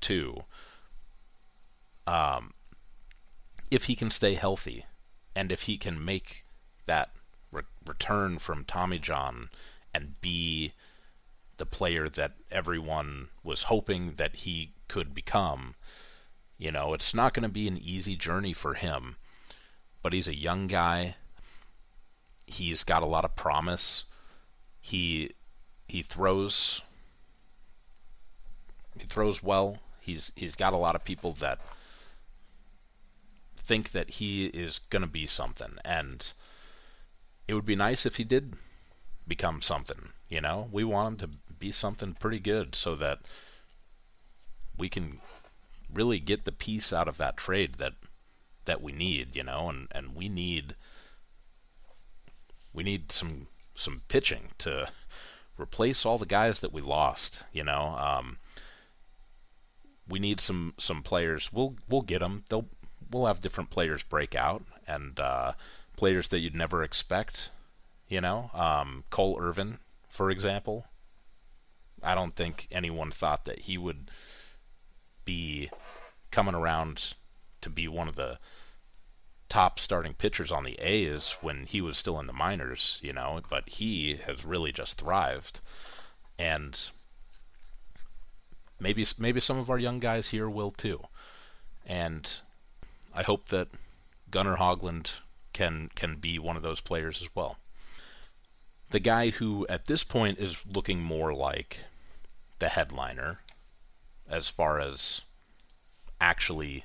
too. 0.00 0.44
Um, 2.06 2.52
if 3.70 3.84
he 3.84 3.94
can 3.94 4.10
stay 4.10 4.34
healthy, 4.34 4.86
and 5.34 5.52
if 5.52 5.62
he 5.62 5.78
can 5.78 6.04
make 6.04 6.44
that 6.86 7.10
re- 7.52 7.62
return 7.86 8.38
from 8.38 8.64
Tommy 8.64 8.98
John 8.98 9.50
and 9.94 10.20
be 10.20 10.72
the 11.56 11.66
player 11.66 12.08
that 12.08 12.32
everyone 12.50 13.28
was 13.44 13.64
hoping 13.64 14.14
that 14.16 14.36
he 14.36 14.72
could 14.88 15.14
become, 15.14 15.74
you 16.58 16.70
know, 16.72 16.94
it's 16.94 17.14
not 17.14 17.34
going 17.34 17.42
to 17.42 17.48
be 17.48 17.68
an 17.68 17.78
easy 17.78 18.16
journey 18.16 18.52
for 18.52 18.74
him. 18.74 19.16
But 20.02 20.12
he's 20.12 20.28
a 20.28 20.36
young 20.36 20.66
guy. 20.66 21.16
He's 22.46 22.82
got 22.84 23.02
a 23.02 23.06
lot 23.06 23.24
of 23.24 23.36
promise. 23.36 24.04
He 24.80 25.32
he 25.86 26.02
throws 26.02 26.80
he 28.98 29.06
throws 29.06 29.42
well. 29.42 29.78
He's 30.00 30.32
he's 30.34 30.56
got 30.56 30.72
a 30.72 30.78
lot 30.78 30.94
of 30.94 31.04
people 31.04 31.32
that 31.40 31.60
think 33.70 33.92
that 33.92 34.10
he 34.10 34.46
is 34.46 34.80
going 34.90 35.00
to 35.00 35.06
be 35.08 35.28
something 35.28 35.78
and 35.84 36.32
it 37.46 37.54
would 37.54 37.64
be 37.64 37.76
nice 37.76 38.04
if 38.04 38.16
he 38.16 38.24
did 38.24 38.54
become 39.28 39.62
something, 39.62 40.08
you 40.28 40.40
know? 40.40 40.68
We 40.72 40.82
want 40.82 41.22
him 41.22 41.30
to 41.30 41.54
be 41.54 41.70
something 41.70 42.14
pretty 42.14 42.40
good 42.40 42.74
so 42.74 42.96
that 42.96 43.20
we 44.76 44.88
can 44.88 45.20
really 45.88 46.18
get 46.18 46.44
the 46.44 46.50
piece 46.50 46.92
out 46.92 47.06
of 47.06 47.16
that 47.18 47.36
trade 47.36 47.74
that 47.74 47.92
that 48.64 48.82
we 48.82 48.90
need, 48.90 49.36
you 49.36 49.44
know, 49.44 49.68
and, 49.68 49.86
and 49.92 50.16
we 50.16 50.28
need 50.28 50.74
we 52.72 52.82
need 52.82 53.12
some 53.12 53.46
some 53.76 54.02
pitching 54.08 54.48
to 54.58 54.88
replace 55.56 56.04
all 56.04 56.18
the 56.18 56.26
guys 56.26 56.58
that 56.58 56.72
we 56.72 56.82
lost, 56.82 57.44
you 57.52 57.62
know. 57.62 57.96
Um, 57.96 58.38
we 60.08 60.18
need 60.18 60.40
some 60.40 60.74
some 60.76 61.04
players. 61.04 61.52
We'll 61.52 61.76
we'll 61.88 62.02
get 62.02 62.18
them. 62.18 62.42
They'll 62.48 62.66
we'll 63.10 63.26
have 63.26 63.40
different 63.40 63.70
players 63.70 64.02
break 64.02 64.34
out 64.34 64.62
and 64.86 65.18
uh, 65.18 65.52
players 65.96 66.28
that 66.28 66.38
you'd 66.40 66.54
never 66.54 66.82
expect. 66.82 67.50
You 68.08 68.20
know, 68.20 68.50
um, 68.54 69.04
Cole 69.10 69.38
Irvin, 69.40 69.78
for 70.08 70.30
example. 70.30 70.86
I 72.02 72.14
don't 72.14 72.34
think 72.34 72.66
anyone 72.70 73.10
thought 73.10 73.44
that 73.44 73.60
he 73.60 73.76
would 73.76 74.10
be 75.24 75.70
coming 76.30 76.54
around 76.54 77.14
to 77.60 77.68
be 77.68 77.86
one 77.86 78.08
of 78.08 78.16
the 78.16 78.38
top 79.48 79.78
starting 79.78 80.14
pitchers 80.14 80.50
on 80.50 80.64
the 80.64 80.78
A's 80.80 81.36
when 81.40 81.66
he 81.66 81.80
was 81.80 81.98
still 81.98 82.18
in 82.18 82.26
the 82.26 82.32
minors, 82.32 82.98
you 83.02 83.12
know, 83.12 83.40
but 83.50 83.68
he 83.68 84.18
has 84.26 84.44
really 84.44 84.72
just 84.72 84.98
thrived. 84.98 85.60
And 86.38 86.80
maybe 88.78 89.06
maybe 89.18 89.40
some 89.40 89.58
of 89.58 89.68
our 89.68 89.78
young 89.78 89.98
guys 90.00 90.28
here 90.28 90.48
will 90.48 90.70
too. 90.70 91.02
And 91.84 92.30
I 93.14 93.22
hope 93.22 93.48
that 93.48 93.68
Gunnar 94.30 94.56
Hoglund 94.56 95.12
can 95.52 95.90
can 95.94 96.16
be 96.16 96.38
one 96.38 96.56
of 96.56 96.62
those 96.62 96.80
players 96.80 97.20
as 97.20 97.28
well. 97.34 97.56
The 98.90 99.00
guy 99.00 99.30
who 99.30 99.66
at 99.68 99.86
this 99.86 100.04
point 100.04 100.38
is 100.38 100.58
looking 100.66 101.00
more 101.00 101.32
like 101.32 101.84
the 102.58 102.68
headliner 102.68 103.40
as 104.28 104.48
far 104.48 104.80
as 104.80 105.20
actually 106.20 106.84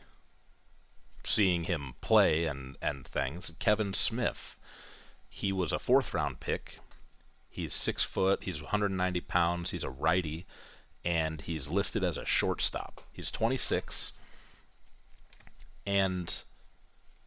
seeing 1.23 1.65
him 1.65 1.93
play 2.01 2.45
and, 2.45 2.77
and 2.81 3.05
things, 3.07 3.51
Kevin 3.59 3.93
Smith. 3.93 4.57
He 5.29 5.51
was 5.51 5.71
a 5.71 5.79
fourth 5.79 6.13
round 6.13 6.39
pick. 6.39 6.79
He's 7.49 7.73
six 7.73 8.03
foot, 8.03 8.43
he's 8.43 8.61
190 8.61 9.21
pounds, 9.21 9.71
he's 9.71 9.83
a 9.83 9.89
righty, 9.89 10.45
and 11.03 11.41
he's 11.41 11.69
listed 11.69 12.03
as 12.03 12.17
a 12.17 12.25
shortstop. 12.25 13.01
He's 13.11 13.31
26, 13.31 14.11
and 15.85 16.43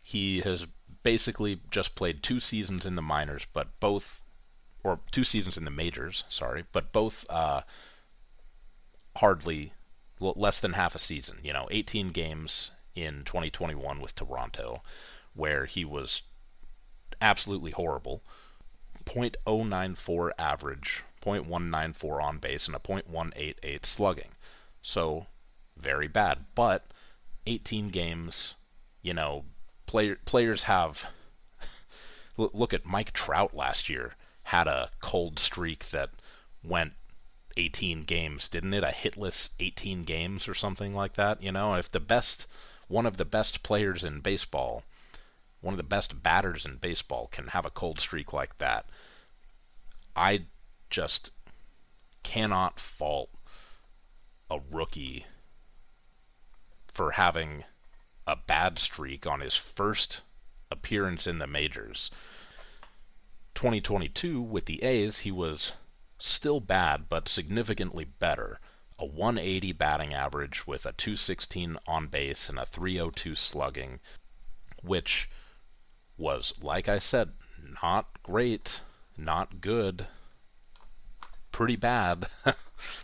he 0.03 0.41
has 0.41 0.67
basically 1.03 1.61
just 1.71 1.95
played 1.95 2.23
two 2.23 2.41
seasons 2.41 2.85
in 2.85 2.95
the 2.95 3.03
minors, 3.03 3.47
but 3.53 3.79
both, 3.81 4.23
or 4.83 5.01
two 5.11 5.25
seasons 5.25 5.57
in 5.57 5.65
the 5.65 5.71
majors, 5.71 6.25
sorry, 6.29 6.65
but 6.73 6.93
both 6.93 7.25
uh, 7.31 7.63
hardly 9.17 9.73
less 10.21 10.59
than 10.61 10.73
half 10.73 10.95
a 10.95 10.99
season. 10.99 11.39
You 11.43 11.53
know, 11.53 11.69
18 11.71 12.09
games 12.09 12.71
in 12.95 13.23
2021 13.25 14.01
with 14.01 14.15
Toronto, 14.15 14.83
where 15.35 15.67
he 15.67 15.85
was 15.85 16.23
absolutely 17.21 17.71
horrible. 17.71 18.23
0.094 19.05 20.31
average, 20.39 21.05
0.194 21.25 22.23
on 22.23 22.39
base, 22.39 22.67
and 22.67 22.77
a 22.77 22.79
0.188 22.79 23.87
slugging. 23.87 24.33
So, 24.83 25.27
very 25.77 26.09
bad. 26.09 26.45
But 26.55 26.87
18 27.49 27.89
games, 27.89 28.55
you 29.03 29.15
know, 29.15 29.45
player, 29.87 30.19
players 30.25 30.65
have. 30.65 31.07
Look 32.37 32.75
at 32.75 32.85
Mike 32.85 33.13
Trout 33.13 33.57
last 33.57 33.89
year, 33.89 34.15
had 34.45 34.69
a 34.69 34.91
cold 35.01 35.39
streak 35.39 35.89
that 35.91 36.11
went 36.63 36.93
18 37.57 38.03
games, 38.03 38.49
didn't 38.49 38.75
it? 38.75 38.85
A 38.85 38.89
hitless 38.89 39.49
18 39.59 40.03
games 40.03 40.47
or 40.47 40.55
something 40.55 40.95
like 40.95 41.15
that, 41.15 41.43
you 41.43 41.51
know? 41.51 41.75
If 41.75 41.91
the 41.91 42.01
best, 42.01 42.47
one 42.87 43.07
of 43.07 43.17
the 43.17 43.25
best 43.25 43.63
players 43.63 44.05
in 44.05 44.21
baseball, 44.21 44.85
one 45.61 45.75
of 45.75 45.79
the 45.79 45.83
best 45.83 46.23
batters 46.23 46.65
in 46.65 46.77
baseball 46.77 47.29
can 47.33 47.49
have 47.49 47.65
a 47.65 47.71
cold 47.71 47.99
streak 47.99 48.33
like 48.33 48.59
that, 48.59 48.87
I 50.15 50.43
just 50.91 51.31
cannot 52.23 52.79
fault 52.79 53.31
a 54.51 54.61
rookie 54.71 55.25
for 56.99 57.13
having 57.13 57.63
a 58.27 58.35
bad 58.35 58.77
streak 58.77 59.25
on 59.25 59.39
his 59.39 59.55
first 59.55 60.23
appearance 60.69 61.29
in 61.29 61.39
the 61.39 61.47
majors. 61.47 62.11
2022 63.55 64.43
with 64.43 64.65
the 64.65 64.83
A's, 64.83 65.19
he 65.19 65.31
was 65.31 65.75
still 66.19 66.59
bad, 66.59 67.09
but 67.09 67.29
significantly 67.29 68.05
better. 68.05 68.59
A 68.99 69.07
180 69.07 69.71
batting 69.75 70.13
average 70.13 70.67
with 70.67 70.85
a 70.85 70.91
216 70.91 71.79
on 71.87 72.09
base 72.09 72.49
and 72.49 72.59
a 72.59 72.67
302 72.67 73.37
slugging, 73.37 74.01
which 74.83 75.31
was, 76.17 76.53
like 76.61 76.89
I 76.89 76.99
said, 76.99 77.31
not 77.81 78.09
great, 78.25 78.81
not 79.17 79.61
good, 79.61 80.09
pretty 81.53 81.77
bad, 81.77 82.27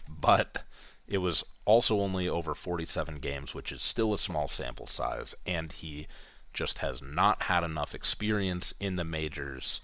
but 0.09 0.65
it 1.07 1.19
was 1.19 1.45
also 1.65 2.01
only 2.01 2.29
over 2.29 2.55
47 2.55 3.19
games, 3.19 3.55
which 3.55 3.73
is 3.73 3.83
still 3.83 4.13
a 4.13 4.19
small 4.19 4.49
sample 4.49 4.87
size, 4.87 5.35
and 5.47 5.73
he 5.73 6.07
just 6.53 6.79
has 6.79 7.03
not 7.03 7.43
had 7.45 7.65
enough 7.65 7.95
experience 7.95 8.75
in 8.79 8.97
the 8.97 9.05
majors 9.05 9.81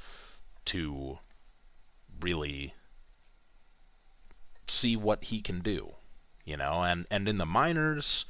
to 0.67 1.19
really 2.21 2.75
see 4.69 4.95
what 4.97 5.25
he 5.25 5.41
can 5.41 5.61
do, 5.61 5.95
you 6.45 6.57
know, 6.57 6.83
and 6.83 7.07
and 7.11 7.29
in 7.29 7.39
the 7.39 7.47
minors 7.47 8.25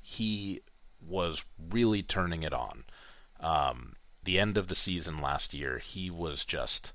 he 0.00 0.60
was 1.00 1.44
really 1.70 2.02
turning 2.02 2.42
it 2.42 2.52
on. 2.52 2.84
Um, 3.40 3.94
the 4.24 4.38
end 4.38 4.56
of 4.56 4.68
the 4.68 4.74
season 4.74 5.20
last 5.20 5.54
year, 5.54 5.78
he 5.78 6.10
was 6.10 6.44
just 6.44 6.92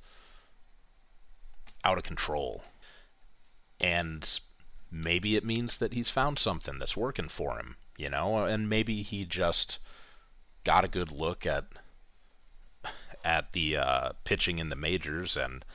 out 1.84 1.98
of 1.98 2.04
control. 2.04 2.64
And 3.80 4.40
maybe 4.92 5.36
it 5.36 5.46
means 5.46 5.78
that 5.78 5.94
he's 5.94 6.10
found 6.10 6.40
something 6.40 6.80
that's 6.80 6.98
working 6.98 7.28
for 7.28 7.58
him, 7.58 7.76
you 7.98 8.10
know, 8.10 8.46
and 8.46 8.70
maybe 8.70 9.02
he 9.02 9.26
just 9.26 9.80
got 10.64 10.84
a 10.84 10.90
good 10.90 11.12
look 11.12 11.46
at 11.46 11.66
at 13.24 13.52
the 13.54 13.76
uh, 13.76 14.12
pitching 14.24 14.60
in 14.60 14.70
the 14.70 14.76
majors 14.76 15.36
and 15.36 15.66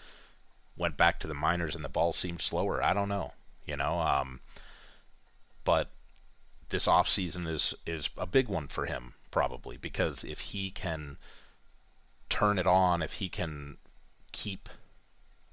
went 0.77 0.97
back 0.97 1.21
to 1.21 1.27
the 1.27 1.35
minors 1.35 1.75
and 1.75 1.85
the 1.85 1.89
ball 1.89 2.13
seemed 2.13 2.41
slower. 2.41 2.83
I 2.83 2.95
don't 2.95 3.09
know, 3.09 3.33
you 3.67 3.77
know, 3.77 4.01
um, 4.01 4.41
but 5.65 5.91
this 6.71 6.89
off 6.89 7.09
season 7.09 7.47
is 7.47 7.75
is 7.87 8.09
a 8.17 8.27
big 8.27 8.49
one 8.49 8.69
for 8.69 8.87
him 8.87 9.15
probably 9.31 9.77
because 9.77 10.25
if 10.25 10.41
he 10.41 10.71
can 10.71 11.17
turn 12.29 12.59
it 12.59 12.67
on, 12.67 13.03
if 13.03 13.15
he 13.15 13.29
can 13.29 13.77
keep 14.33 14.69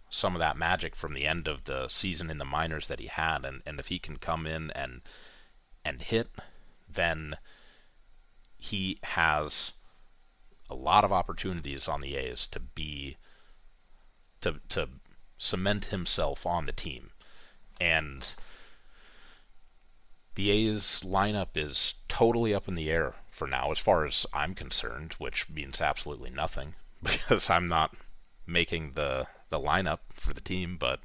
some 0.10 0.36
of 0.36 0.40
that 0.40 0.58
magic 0.58 0.96
from 0.96 1.14
the 1.14 1.26
end 1.26 1.48
of 1.48 1.66
the 1.66 1.88
season 1.88 2.30
in 2.30 2.38
the 2.38 2.46
minors 2.46 2.88
that 2.88 3.00
he 3.00 3.08
had, 3.08 3.46
and, 3.46 3.62
and 3.66 3.80
if 3.80 3.88
he 3.88 4.00
can 4.00 4.18
come 4.18 4.46
in 4.46 4.72
and 4.72 5.02
and 5.86 6.02
hit, 6.02 6.30
then 6.92 7.38
he 8.58 9.00
has 9.04 9.72
a 10.70 10.76
lot 10.76 11.06
of 11.06 11.12
opportunities 11.12 11.88
on 11.88 12.02
the 12.02 12.16
A's 12.16 12.46
to 12.48 12.60
be 12.60 13.18
to 14.42 14.60
to 14.70 14.90
cement 15.38 15.86
himself 15.86 16.46
on 16.46 16.66
the 16.66 16.72
team. 16.72 17.12
And 17.80 18.36
the 20.36 20.52
A's 20.52 21.02
lineup 21.06 21.50
is 21.56 21.96
totally 22.08 22.54
up 22.54 22.68
in 22.68 22.74
the 22.74 22.90
air 22.90 23.16
for 23.32 23.48
now, 23.48 23.72
as 23.72 23.80
far 23.80 24.06
as 24.06 24.26
I'm 24.34 24.54
concerned, 24.54 25.14
which 25.18 25.50
means 25.50 25.82
absolutely 25.82 26.30
nothing 26.30 26.76
because 27.04 27.50
I'm 27.50 27.68
not 27.68 27.96
making 28.46 28.94
the 28.96 29.28
the 29.50 29.60
lineup 29.60 30.00
for 30.14 30.34
the 30.34 30.42
team. 30.42 30.78
But 30.80 31.00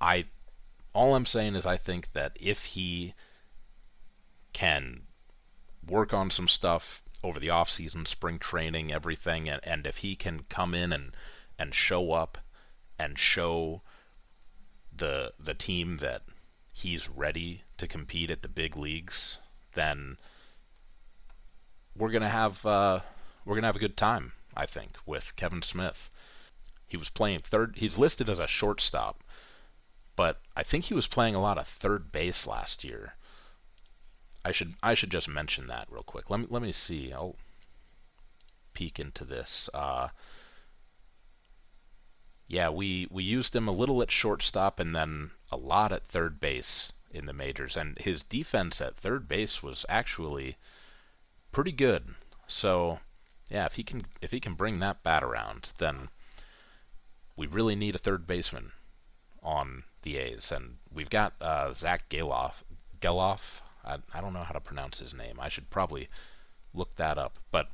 I, 0.00 0.26
all 0.94 1.14
I'm 1.14 1.26
saying 1.26 1.54
is, 1.54 1.66
I 1.66 1.76
think 1.76 2.12
that 2.12 2.36
if 2.40 2.64
he 2.66 3.14
can 4.52 5.02
work 5.86 6.12
on 6.12 6.30
some 6.30 6.48
stuff 6.48 7.02
over 7.22 7.38
the 7.38 7.50
off 7.50 7.70
season, 7.70 8.06
spring 8.06 8.38
training, 8.38 8.92
everything, 8.92 9.48
and, 9.48 9.60
and 9.64 9.86
if 9.86 9.98
he 9.98 10.16
can 10.16 10.40
come 10.48 10.74
in 10.74 10.92
and 10.92 11.14
and 11.58 11.74
show 11.74 12.12
up 12.12 12.38
and 12.98 13.18
show 13.18 13.82
the 14.96 15.32
the 15.38 15.54
team 15.54 15.98
that 15.98 16.22
he's 16.72 17.08
ready 17.08 17.62
to 17.76 17.86
compete 17.86 18.30
at 18.30 18.42
the 18.42 18.48
big 18.48 18.76
leagues, 18.76 19.38
then 19.74 20.16
we're 21.96 22.10
gonna 22.10 22.28
have 22.28 22.64
uh, 22.64 23.00
we're 23.44 23.54
gonna 23.54 23.66
have 23.66 23.76
a 23.76 23.80
good 23.80 23.96
time. 23.96 24.32
I 24.56 24.66
think 24.66 24.96
with 25.06 25.36
Kevin 25.36 25.62
Smith. 25.62 26.10
He 26.90 26.96
was 26.96 27.08
playing 27.08 27.38
third. 27.38 27.76
He's 27.76 27.98
listed 27.98 28.28
as 28.28 28.40
a 28.40 28.48
shortstop, 28.48 29.22
but 30.16 30.40
I 30.56 30.64
think 30.64 30.86
he 30.86 30.94
was 30.94 31.06
playing 31.06 31.36
a 31.36 31.40
lot 31.40 31.56
of 31.56 31.68
third 31.68 32.10
base 32.10 32.48
last 32.48 32.82
year. 32.82 33.14
I 34.44 34.50
should 34.50 34.74
I 34.82 34.94
should 34.94 35.10
just 35.10 35.28
mention 35.28 35.68
that 35.68 35.86
real 35.88 36.02
quick. 36.02 36.28
Let 36.28 36.40
me 36.40 36.46
let 36.50 36.62
me 36.62 36.72
see. 36.72 37.12
I'll 37.12 37.36
peek 38.74 38.98
into 38.98 39.24
this. 39.24 39.70
Uh, 39.72 40.08
yeah, 42.48 42.70
we 42.70 43.06
we 43.08 43.22
used 43.22 43.54
him 43.54 43.68
a 43.68 43.72
little 43.72 44.02
at 44.02 44.10
shortstop 44.10 44.80
and 44.80 44.92
then 44.92 45.30
a 45.52 45.56
lot 45.56 45.92
at 45.92 46.08
third 46.08 46.40
base 46.40 46.90
in 47.12 47.26
the 47.26 47.32
majors, 47.32 47.76
and 47.76 47.96
his 47.98 48.24
defense 48.24 48.80
at 48.80 48.96
third 48.96 49.28
base 49.28 49.62
was 49.62 49.86
actually 49.88 50.56
pretty 51.52 51.72
good. 51.72 52.16
So, 52.48 52.98
yeah, 53.48 53.66
if 53.66 53.74
he 53.74 53.84
can 53.84 54.06
if 54.20 54.32
he 54.32 54.40
can 54.40 54.54
bring 54.54 54.80
that 54.80 55.04
bat 55.04 55.22
around, 55.22 55.70
then 55.78 56.08
we 57.40 57.46
really 57.46 57.74
need 57.74 57.94
a 57.94 57.98
third 57.98 58.26
baseman 58.26 58.72
on 59.42 59.84
the 60.02 60.18
A's, 60.18 60.52
and 60.52 60.76
we've 60.92 61.08
got 61.08 61.32
uh, 61.40 61.72
Zach 61.72 62.10
Gelof. 62.10 62.52
Gelof, 63.00 63.62
I, 63.82 63.96
I 64.12 64.20
don't 64.20 64.34
know 64.34 64.42
how 64.42 64.52
to 64.52 64.60
pronounce 64.60 64.98
his 64.98 65.14
name. 65.14 65.38
I 65.40 65.48
should 65.48 65.70
probably 65.70 66.10
look 66.74 66.96
that 66.96 67.16
up, 67.16 67.38
but 67.50 67.70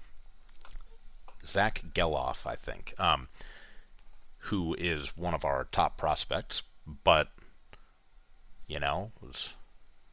Zach 1.45 1.83
Gelof, 1.93 2.47
I 2.47 2.55
think. 2.55 2.95
Um, 2.97 3.27
who 4.39 4.77
is 4.79 5.17
one 5.17 5.35
of 5.35 5.45
our 5.45 5.67
top 5.73 5.99
prospects, 5.99 6.63
but 7.03 7.33
you 8.69 8.79
know, 8.79 9.11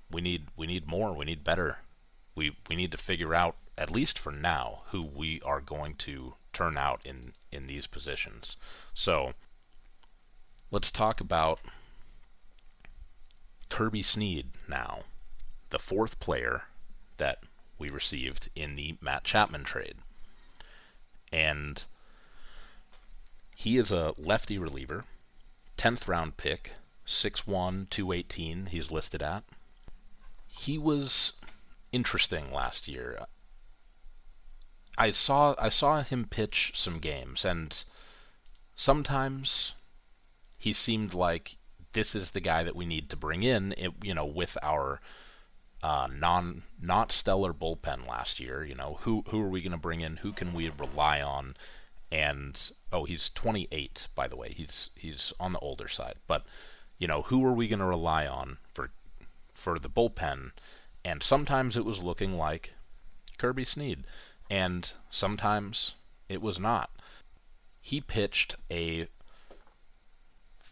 we 0.09 0.21
need 0.21 0.47
we 0.57 0.65
need 0.65 0.87
more, 0.87 1.13
we 1.13 1.25
need 1.25 1.43
better. 1.43 1.77
We 2.33 2.57
we 2.67 2.75
need 2.75 2.91
to 2.91 2.97
figure 2.97 3.35
out 3.35 3.57
at 3.77 3.91
least 3.91 4.17
for 4.17 4.31
now 4.31 4.81
who 4.87 5.03
we 5.03 5.41
are 5.45 5.61
going 5.61 5.93
to 5.97 6.33
turn 6.53 6.77
out 6.77 7.01
in 7.03 7.33
in 7.51 7.65
these 7.65 7.87
positions. 7.87 8.57
So, 8.93 9.33
let's 10.71 10.91
talk 10.91 11.19
about 11.19 11.59
Kirby 13.69 14.03
Snead 14.03 14.51
now, 14.67 15.01
the 15.69 15.79
fourth 15.79 16.19
player 16.19 16.63
that 17.17 17.39
we 17.77 17.89
received 17.89 18.49
in 18.55 18.75
the 18.75 18.97
Matt 19.01 19.23
Chapman 19.23 19.63
trade. 19.63 19.95
And 21.31 21.83
he 23.55 23.77
is 23.77 23.91
a 23.91 24.13
lefty 24.17 24.57
reliever, 24.57 25.05
10th 25.77 26.07
round 26.07 26.37
pick, 26.37 26.71
6'1, 27.07 27.89
218, 27.89 28.67
he's 28.67 28.91
listed 28.91 29.21
at. 29.21 29.43
He 30.47 30.77
was 30.77 31.33
interesting 31.91 32.51
last 32.51 32.87
year. 32.87 33.25
I 34.97 35.11
saw 35.11 35.55
I 35.57 35.69
saw 35.69 36.03
him 36.03 36.25
pitch 36.25 36.71
some 36.75 36.99
games 36.99 37.45
and 37.45 37.83
sometimes 38.75 39.73
he 40.57 40.73
seemed 40.73 41.13
like 41.13 41.57
this 41.93 42.15
is 42.15 42.31
the 42.31 42.39
guy 42.39 42.63
that 42.63 42.75
we 42.75 42.85
need 42.85 43.09
to 43.09 43.17
bring 43.17 43.43
in, 43.43 43.75
you 44.01 44.13
know, 44.13 44.25
with 44.25 44.57
our 44.63 44.99
uh, 45.81 46.07
non 46.11 46.63
not 46.81 47.11
stellar 47.11 47.53
bullpen 47.53 48.07
last 48.07 48.39
year. 48.39 48.63
You 48.63 48.75
know, 48.75 48.99
who 49.01 49.23
who 49.29 49.41
are 49.41 49.49
we 49.49 49.61
going 49.61 49.71
to 49.71 49.77
bring 49.77 50.01
in? 50.01 50.17
Who 50.17 50.31
can 50.31 50.53
we 50.53 50.69
rely 50.69 51.21
on? 51.21 51.55
and 52.13 52.71
oh, 52.91 53.05
he's 53.05 53.31
28 53.31 54.07
by 54.13 54.27
the 54.27 54.35
way. 54.35 54.53
He's 54.55 54.91
he's 54.95 55.33
on 55.39 55.51
the 55.51 55.59
older 55.59 55.87
side. 55.87 56.15
But 56.27 56.45
you 56.99 57.07
know, 57.07 57.23
who 57.23 57.43
are 57.43 57.53
we 57.53 57.67
going 57.67 57.79
to 57.79 57.85
rely 57.85 58.27
on 58.27 58.59
for 58.71 58.91
for 59.53 59.79
the 59.79 59.89
bullpen? 59.89 60.51
And 61.03 61.23
sometimes 61.23 61.75
it 61.75 61.83
was 61.83 62.03
looking 62.03 62.37
like 62.37 62.75
Kirby 63.39 63.65
Snead, 63.65 64.03
and 64.49 64.91
sometimes 65.09 65.95
it 66.29 66.41
was 66.41 66.59
not. 66.59 66.89
He 67.81 68.01
pitched 68.01 68.55
a 68.71 69.07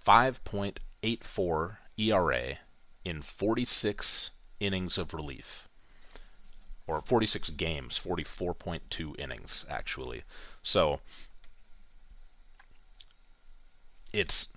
5.84 0.05 1.77
ERA 1.97 2.57
in 3.03 3.21
46 3.21 4.31
innings 4.59 4.97
of 4.97 5.13
relief. 5.13 5.67
Or 6.87 7.01
46 7.01 7.51
games, 7.51 7.99
44.2 8.03 9.19
innings, 9.19 9.65
actually. 9.69 10.23
So, 10.61 10.99
it's 14.13 14.47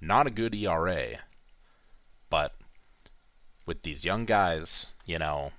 not 0.00 0.26
a 0.26 0.30
good 0.30 0.54
ERA, 0.54 1.18
but 2.28 2.54
with 3.66 3.82
these 3.82 4.04
young 4.04 4.24
guys, 4.24 4.86
you 5.04 5.18
know, 5.18 5.52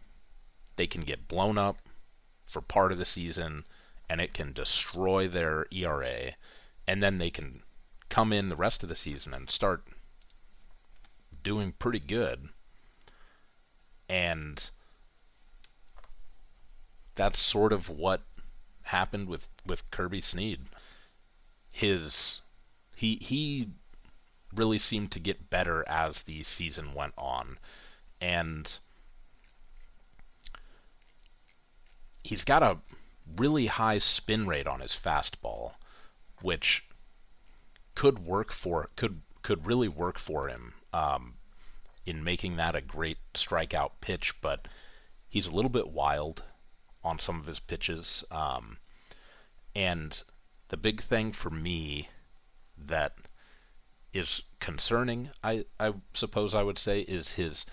they 0.75 0.87
can 0.87 1.01
get 1.01 1.27
blown 1.27 1.57
up 1.57 1.77
for 2.51 2.61
part 2.61 2.91
of 2.91 2.97
the 2.97 3.05
season 3.05 3.65
and 4.09 4.19
it 4.19 4.33
can 4.33 4.51
destroy 4.53 5.27
their 5.27 5.65
ERA 5.71 6.33
and 6.87 7.01
then 7.01 7.17
they 7.17 7.29
can 7.29 7.61
come 8.09 8.33
in 8.33 8.49
the 8.49 8.55
rest 8.55 8.83
of 8.83 8.89
the 8.89 8.95
season 8.95 9.33
and 9.33 9.49
start 9.49 9.83
doing 11.43 11.73
pretty 11.79 11.99
good. 11.99 12.49
And 14.09 14.69
that's 17.15 17.39
sort 17.39 17.71
of 17.71 17.89
what 17.89 18.21
happened 18.83 19.27
with, 19.27 19.47
with 19.65 19.89
Kirby 19.91 20.21
Snead. 20.21 20.61
His 21.71 22.41
he 22.93 23.15
he 23.15 23.69
really 24.53 24.77
seemed 24.77 25.11
to 25.11 25.19
get 25.19 25.49
better 25.49 25.87
as 25.87 26.23
the 26.23 26.43
season 26.43 26.93
went 26.93 27.13
on, 27.17 27.57
and 28.19 28.77
he's 32.23 32.43
got 32.43 32.63
a 32.63 32.77
really 33.37 33.67
high 33.67 33.97
spin 33.97 34.47
rate 34.47 34.67
on 34.67 34.79
his 34.79 34.91
fastball, 34.91 35.73
which 36.41 36.85
could 37.95 38.19
work 38.19 38.51
for 38.51 38.89
could 38.95 39.21
could 39.41 39.65
really 39.65 39.87
work 39.87 40.19
for 40.19 40.47
him 40.47 40.73
um, 40.93 41.33
in 42.05 42.23
making 42.23 42.55
that 42.57 42.75
a 42.75 42.81
great 42.81 43.17
strikeout 43.33 43.91
pitch. 44.01 44.33
But 44.41 44.67
he's 45.27 45.47
a 45.47 45.55
little 45.55 45.69
bit 45.69 45.89
wild 45.89 46.43
on 47.03 47.19
some 47.19 47.39
of 47.39 47.47
his 47.47 47.59
pitches, 47.59 48.23
um, 48.29 48.77
and 49.75 50.23
the 50.69 50.77
big 50.77 51.01
thing 51.01 51.31
for 51.31 51.49
me 51.49 52.09
that 52.77 53.15
is 54.13 54.41
concerning, 54.59 55.29
I, 55.43 55.65
I 55.79 55.93
suppose 56.13 56.53
I 56.53 56.63
would 56.63 56.77
say, 56.77 57.01
is 57.01 57.31
his 57.31 57.65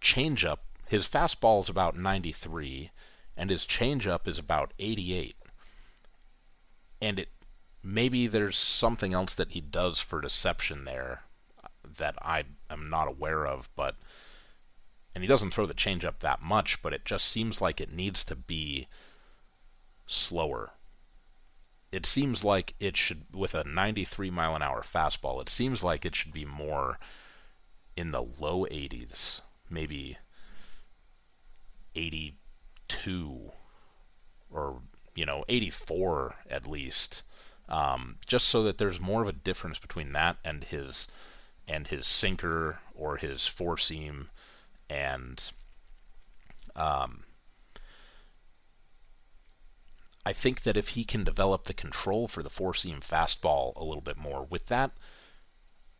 changeup. 0.00 0.58
His 0.90 1.06
fastball 1.06 1.62
is 1.62 1.68
about 1.68 1.96
93, 1.96 2.90
and 3.36 3.48
his 3.48 3.64
changeup 3.64 4.26
is 4.26 4.40
about 4.40 4.72
88. 4.80 5.36
And 7.00 7.20
it 7.20 7.28
maybe 7.80 8.26
there's 8.26 8.56
something 8.58 9.14
else 9.14 9.32
that 9.34 9.52
he 9.52 9.60
does 9.60 10.00
for 10.00 10.20
deception 10.20 10.84
there 10.86 11.22
that 11.98 12.16
I 12.20 12.42
am 12.68 12.90
not 12.90 13.06
aware 13.06 13.46
of, 13.46 13.70
but 13.76 13.94
and 15.14 15.22
he 15.22 15.28
doesn't 15.28 15.52
throw 15.52 15.64
the 15.64 15.74
changeup 15.74 16.18
that 16.20 16.42
much, 16.42 16.82
but 16.82 16.92
it 16.92 17.04
just 17.04 17.28
seems 17.28 17.60
like 17.60 17.80
it 17.80 17.92
needs 17.92 18.24
to 18.24 18.34
be 18.34 18.88
slower 20.08 20.72
it 21.92 22.04
seems 22.04 22.42
like 22.42 22.74
it 22.80 22.96
should 22.96 23.24
with 23.32 23.54
a 23.54 23.62
93 23.62 24.28
mile 24.28 24.56
an 24.56 24.62
hour 24.62 24.82
fastball 24.82 25.40
it 25.40 25.48
seems 25.48 25.84
like 25.84 26.04
it 26.04 26.16
should 26.16 26.32
be 26.32 26.44
more 26.44 26.98
in 27.96 28.10
the 28.10 28.22
low 28.22 28.66
80s 28.66 29.40
maybe 29.68 30.18
82 31.94 33.52
or 34.50 34.82
you 35.14 35.26
know 35.26 35.44
84 35.48 36.36
at 36.48 36.66
least 36.66 37.22
um, 37.68 38.16
just 38.26 38.48
so 38.48 38.62
that 38.64 38.78
there's 38.78 39.00
more 39.00 39.22
of 39.22 39.28
a 39.28 39.32
difference 39.32 39.78
between 39.78 40.12
that 40.12 40.36
and 40.44 40.64
his 40.64 41.06
and 41.68 41.86
his 41.88 42.06
sinker 42.06 42.80
or 42.94 43.16
his 43.16 43.46
four 43.46 43.76
seam 43.78 44.28
and 44.88 45.50
um, 46.74 47.24
I 50.26 50.32
think 50.32 50.62
that 50.62 50.76
if 50.76 50.88
he 50.88 51.04
can 51.04 51.24
develop 51.24 51.64
the 51.64 51.74
control 51.74 52.28
for 52.28 52.42
the 52.42 52.50
four 52.50 52.74
seam 52.74 53.00
fastball 53.00 53.72
a 53.76 53.84
little 53.84 54.02
bit 54.02 54.16
more 54.16 54.44
with 54.44 54.66
that 54.66 54.92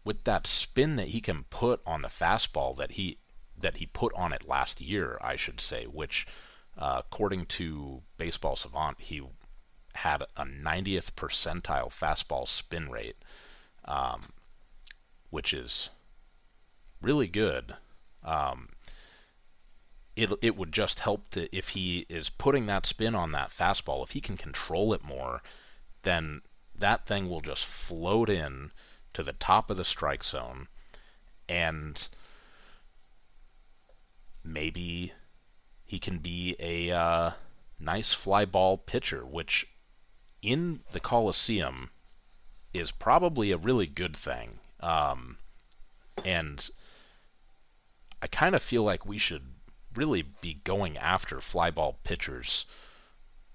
with 0.04 0.24
that 0.24 0.46
spin 0.46 0.96
that 0.96 1.08
he 1.08 1.20
can 1.20 1.44
put 1.44 1.80
on 1.86 2.02
the 2.02 2.08
fastball 2.08 2.76
that 2.76 2.92
he 2.92 3.18
that 3.60 3.76
he 3.76 3.86
put 3.86 4.12
on 4.14 4.32
it 4.32 4.48
last 4.48 4.80
year, 4.80 5.18
I 5.20 5.36
should 5.36 5.60
say, 5.60 5.84
which 5.84 6.26
uh, 6.78 7.02
according 7.04 7.46
to 7.46 8.02
Baseball 8.16 8.56
Savant, 8.56 9.00
he 9.00 9.22
had 9.94 10.22
a 10.36 10.44
90th 10.44 11.12
percentile 11.12 11.90
fastball 11.90 12.48
spin 12.48 12.90
rate, 12.90 13.16
um, 13.84 14.30
which 15.30 15.52
is 15.52 15.90
really 17.02 17.26
good. 17.26 17.74
Um, 18.24 18.70
it 20.16 20.30
it 20.42 20.56
would 20.56 20.72
just 20.72 21.00
help 21.00 21.30
to 21.30 21.54
if 21.56 21.70
he 21.70 22.06
is 22.08 22.28
putting 22.28 22.66
that 22.66 22.86
spin 22.86 23.14
on 23.14 23.30
that 23.32 23.50
fastball, 23.50 24.02
if 24.02 24.10
he 24.10 24.20
can 24.20 24.36
control 24.36 24.92
it 24.92 25.02
more, 25.02 25.42
then 26.02 26.42
that 26.74 27.06
thing 27.06 27.28
will 27.28 27.40
just 27.40 27.64
float 27.64 28.28
in 28.28 28.72
to 29.14 29.22
the 29.22 29.32
top 29.32 29.70
of 29.70 29.76
the 29.76 29.84
strike 29.84 30.24
zone 30.24 30.68
and 31.48 32.08
maybe 34.44 35.12
he 35.84 35.98
can 35.98 36.18
be 36.18 36.56
a 36.58 36.90
uh, 36.90 37.32
nice 37.78 38.12
fly 38.12 38.44
ball 38.44 38.78
pitcher, 38.78 39.24
which 39.24 39.66
in 40.42 40.80
the 40.92 41.00
Coliseum 41.00 41.90
is 42.72 42.90
probably 42.90 43.50
a 43.50 43.56
really 43.56 43.86
good 43.86 44.16
thing. 44.16 44.60
Um, 44.80 45.38
and 46.24 46.68
I 48.22 48.26
kind 48.26 48.54
of 48.54 48.62
feel 48.62 48.82
like 48.82 49.04
we 49.04 49.18
should 49.18 49.54
really 49.94 50.22
be 50.22 50.60
going 50.64 50.96
after 50.96 51.40
fly 51.40 51.70
ball 51.70 51.98
pitchers 52.04 52.64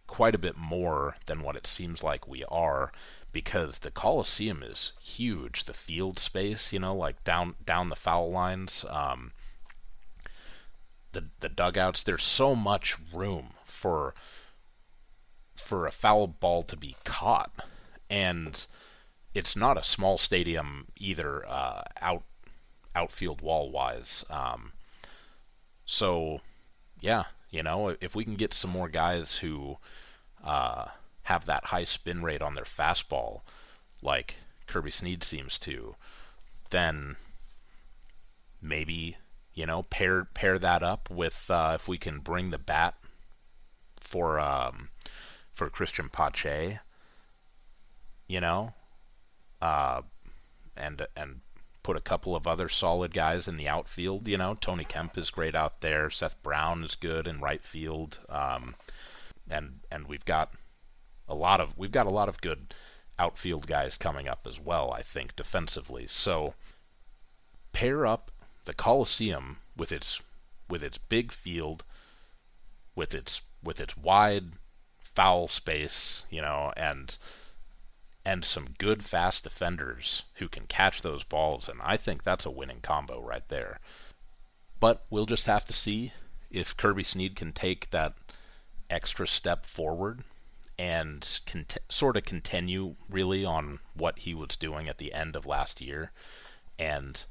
quite 0.07 0.35
a 0.35 0.39
bit 0.39 0.57
more 0.57 1.15
than 1.25 1.41
what 1.41 1.55
it 1.55 1.65
seems 1.65 2.03
like 2.03 2.27
we 2.27 2.43
are 2.45 2.91
because 3.31 3.79
the 3.79 3.91
Coliseum 3.91 4.63
is 4.63 4.93
huge. 5.01 5.65
The 5.65 5.73
field 5.73 6.19
space, 6.19 6.71
you 6.71 6.79
know, 6.79 6.95
like 6.95 7.23
down 7.23 7.55
down 7.65 7.89
the 7.89 7.95
foul 7.95 8.31
lines, 8.31 8.85
um, 8.89 9.31
the 11.15 11.25
the 11.39 11.49
dugouts. 11.49 12.03
There's 12.03 12.23
so 12.23 12.55
much 12.55 12.97
room 13.11 13.53
for 13.65 14.13
for 15.55 15.87
a 15.87 15.91
foul 15.91 16.27
ball 16.27 16.61
to 16.63 16.77
be 16.77 16.95
caught, 17.03 17.51
and 18.09 18.65
it's 19.33 19.55
not 19.55 19.77
a 19.77 19.83
small 19.83 20.19
stadium 20.19 20.87
either. 20.97 21.47
Uh, 21.47 21.81
out 21.99 22.23
outfield 22.95 23.41
wall 23.41 23.69
wise. 23.71 24.23
Um, 24.29 24.71
so, 25.85 26.41
yeah, 26.99 27.25
you 27.49 27.61
know, 27.61 27.95
if 28.01 28.15
we 28.15 28.23
can 28.23 28.35
get 28.35 28.53
some 28.53 28.71
more 28.71 28.89
guys 28.89 29.37
who 29.37 29.77
uh, 30.43 30.85
have 31.23 31.45
that 31.45 31.65
high 31.65 31.83
spin 31.83 32.23
rate 32.23 32.41
on 32.41 32.53
their 32.55 32.63
fastball, 32.63 33.41
like 34.01 34.35
Kirby 34.67 34.91
Snead 34.91 35.23
seems 35.23 35.59
to, 35.59 35.95
then 36.69 37.17
maybe 38.61 39.17
you 39.55 39.65
know 39.65 39.83
pair 39.83 40.25
pair 40.25 40.59
that 40.59 40.83
up 40.83 41.09
with 41.09 41.49
uh, 41.49 41.71
if 41.75 41.87
we 41.87 41.97
can 41.97 42.19
bring 42.19 42.51
the 42.51 42.57
bat 42.57 42.95
for 43.99 44.39
um, 44.39 44.89
for 45.53 45.69
Christian 45.69 46.09
Pache, 46.09 46.79
you 48.27 48.41
know, 48.41 48.73
uh, 49.61 50.01
and 50.75 51.07
and 51.15 51.41
put 51.81 51.95
a 51.95 52.01
couple 52.01 52.35
of 52.35 52.47
other 52.47 52.67
solid 52.67 53.13
guys 53.13 53.47
in 53.47 53.57
the 53.57 53.67
outfield. 53.67 54.27
You 54.27 54.37
know, 54.37 54.57
Tony 54.59 54.83
Kemp 54.83 55.17
is 55.17 55.29
great 55.29 55.55
out 55.55 55.81
there. 55.81 56.09
Seth 56.09 56.41
Brown 56.41 56.83
is 56.83 56.95
good 56.95 57.27
in 57.27 57.39
right 57.39 57.63
field. 57.63 58.19
Um, 58.27 58.75
and 59.49 59.81
and 59.91 60.07
we've 60.07 60.25
got 60.25 60.51
a 61.27 61.35
lot 61.35 61.61
of 61.61 61.77
we've 61.77 61.91
got 61.91 62.07
a 62.07 62.11
lot 62.11 62.29
of 62.29 62.41
good 62.41 62.73
outfield 63.17 63.67
guys 63.67 63.97
coming 63.97 64.27
up 64.27 64.45
as 64.47 64.59
well. 64.59 64.91
I 64.91 65.01
think 65.01 65.35
defensively. 65.35 66.07
So 66.07 66.55
pair 67.71 68.05
up 68.05 68.31
the 68.65 68.73
Coliseum 68.73 69.57
with 69.77 69.91
its 69.91 70.21
with 70.67 70.81
its 70.83 70.97
big 70.97 71.31
field, 71.31 71.83
with 72.95 73.13
its 73.13 73.41
with 73.63 73.79
its 73.79 73.95
wide 73.95 74.53
foul 74.97 75.47
space, 75.47 76.23
you 76.29 76.41
know, 76.41 76.73
and 76.75 77.17
and 78.25 78.43
some 78.43 78.75
good 78.79 79.03
fast 79.03 79.43
defenders 79.43 80.23
who 80.35 80.49
can 80.49 80.65
catch 80.65 81.01
those 81.01 81.23
balls, 81.23 81.69
and 81.69 81.79
I 81.83 81.95
think 81.95 82.23
that's 82.23 82.45
a 82.45 82.51
winning 82.51 82.79
combo 82.81 83.21
right 83.21 83.47
there. 83.49 83.79
But 84.79 85.05
we'll 85.09 85.27
just 85.27 85.45
have 85.45 85.65
to 85.65 85.73
see 85.73 86.11
if 86.49 86.75
Kirby 86.75 87.03
Snead 87.03 87.35
can 87.35 87.53
take 87.53 87.91
that 87.91 88.15
extra 88.89 89.27
step 89.27 89.65
forward 89.65 90.23
and 90.77 91.39
sort 91.89 92.17
of 92.17 92.25
continue 92.25 92.95
really 93.09 93.45
on 93.45 93.79
what 93.93 94.19
he 94.19 94.33
was 94.33 94.57
doing 94.57 94.89
at 94.89 94.97
the 94.97 95.13
end 95.13 95.35
of 95.35 95.45
last 95.45 95.79
year 95.79 96.11
and 96.77 97.23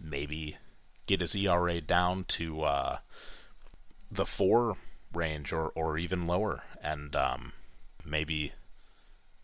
maybe 0.00 0.56
get 1.06 1.20
his 1.20 1.34
ERA 1.34 1.80
down 1.80 2.24
to 2.24 2.62
uh, 2.62 2.98
the 4.10 4.26
four 4.26 4.76
range 5.12 5.52
or, 5.52 5.70
or 5.74 5.98
even 5.98 6.26
lower. 6.26 6.62
And 6.82 7.14
um, 7.14 7.52
maybe 8.04 8.52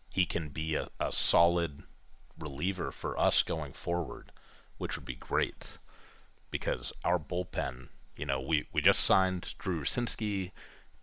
he 0.09 0.25
can 0.25 0.49
be 0.49 0.75
a, 0.75 0.89
a 0.99 1.11
solid 1.11 1.83
reliever 2.37 2.91
for 2.91 3.17
us 3.19 3.43
going 3.43 3.73
forward, 3.73 4.31
which 4.77 4.95
would 4.95 5.05
be 5.05 5.15
great 5.15 5.77
because 6.49 6.91
our 7.03 7.17
bullpen, 7.17 7.87
you 8.15 8.25
know, 8.25 8.41
we, 8.41 8.67
we 8.73 8.81
just 8.81 8.99
signed 8.99 9.55
Drew 9.57 9.81
Rucinski 9.81 10.51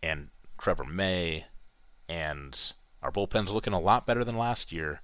and 0.03 0.28
Trevor 0.59 0.84
May, 0.84 1.46
and 2.09 2.72
our 3.03 3.11
bullpen's 3.11 3.51
looking 3.51 3.72
a 3.72 3.80
lot 3.80 4.07
better 4.07 4.24
than 4.24 4.36
last 4.36 4.70
year, 4.70 5.01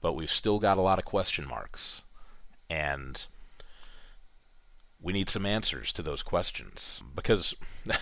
but 0.00 0.14
we've 0.14 0.32
still 0.32 0.58
got 0.58 0.78
a 0.78 0.82
lot 0.82 0.98
of 0.98 1.04
question 1.04 1.46
marks. 1.46 2.02
And 2.68 3.24
we 5.00 5.12
need 5.12 5.28
some 5.28 5.46
answers 5.46 5.92
to 5.92 6.02
those 6.02 6.22
questions 6.22 7.02
because 7.14 7.54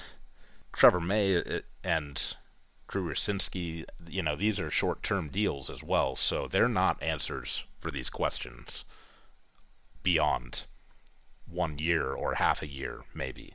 Trevor 0.73 1.01
May 1.01 1.37
uh, 1.37 1.61
and 1.85 2.35
Drew 2.89 3.11
Rucinski, 3.11 3.85
you 4.09 4.23
know, 4.23 4.37
these 4.37 4.61
are 4.61 4.71
short-term 4.71 5.29
deals 5.29 5.69
as 5.69 5.83
well, 5.83 6.17
so 6.17 6.49
they're 6.49 6.69
not 6.69 7.03
answers 7.03 7.65
for 7.81 7.91
these 7.91 8.11
questions 8.11 8.85
beyond 10.03 10.65
one 11.49 11.79
year 11.79 12.13
or 12.13 12.35
half 12.35 12.63
a 12.63 12.69
year, 12.69 13.03
maybe. 13.13 13.55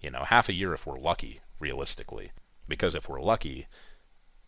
You 0.00 0.10
know, 0.10 0.24
half 0.24 0.48
a 0.48 0.54
year 0.54 0.74
if 0.74 0.86
we're 0.86 0.98
lucky, 0.98 1.40
realistically. 1.58 2.32
Because 2.68 2.94
if 2.94 3.08
we're 3.08 3.20
lucky, 3.20 3.66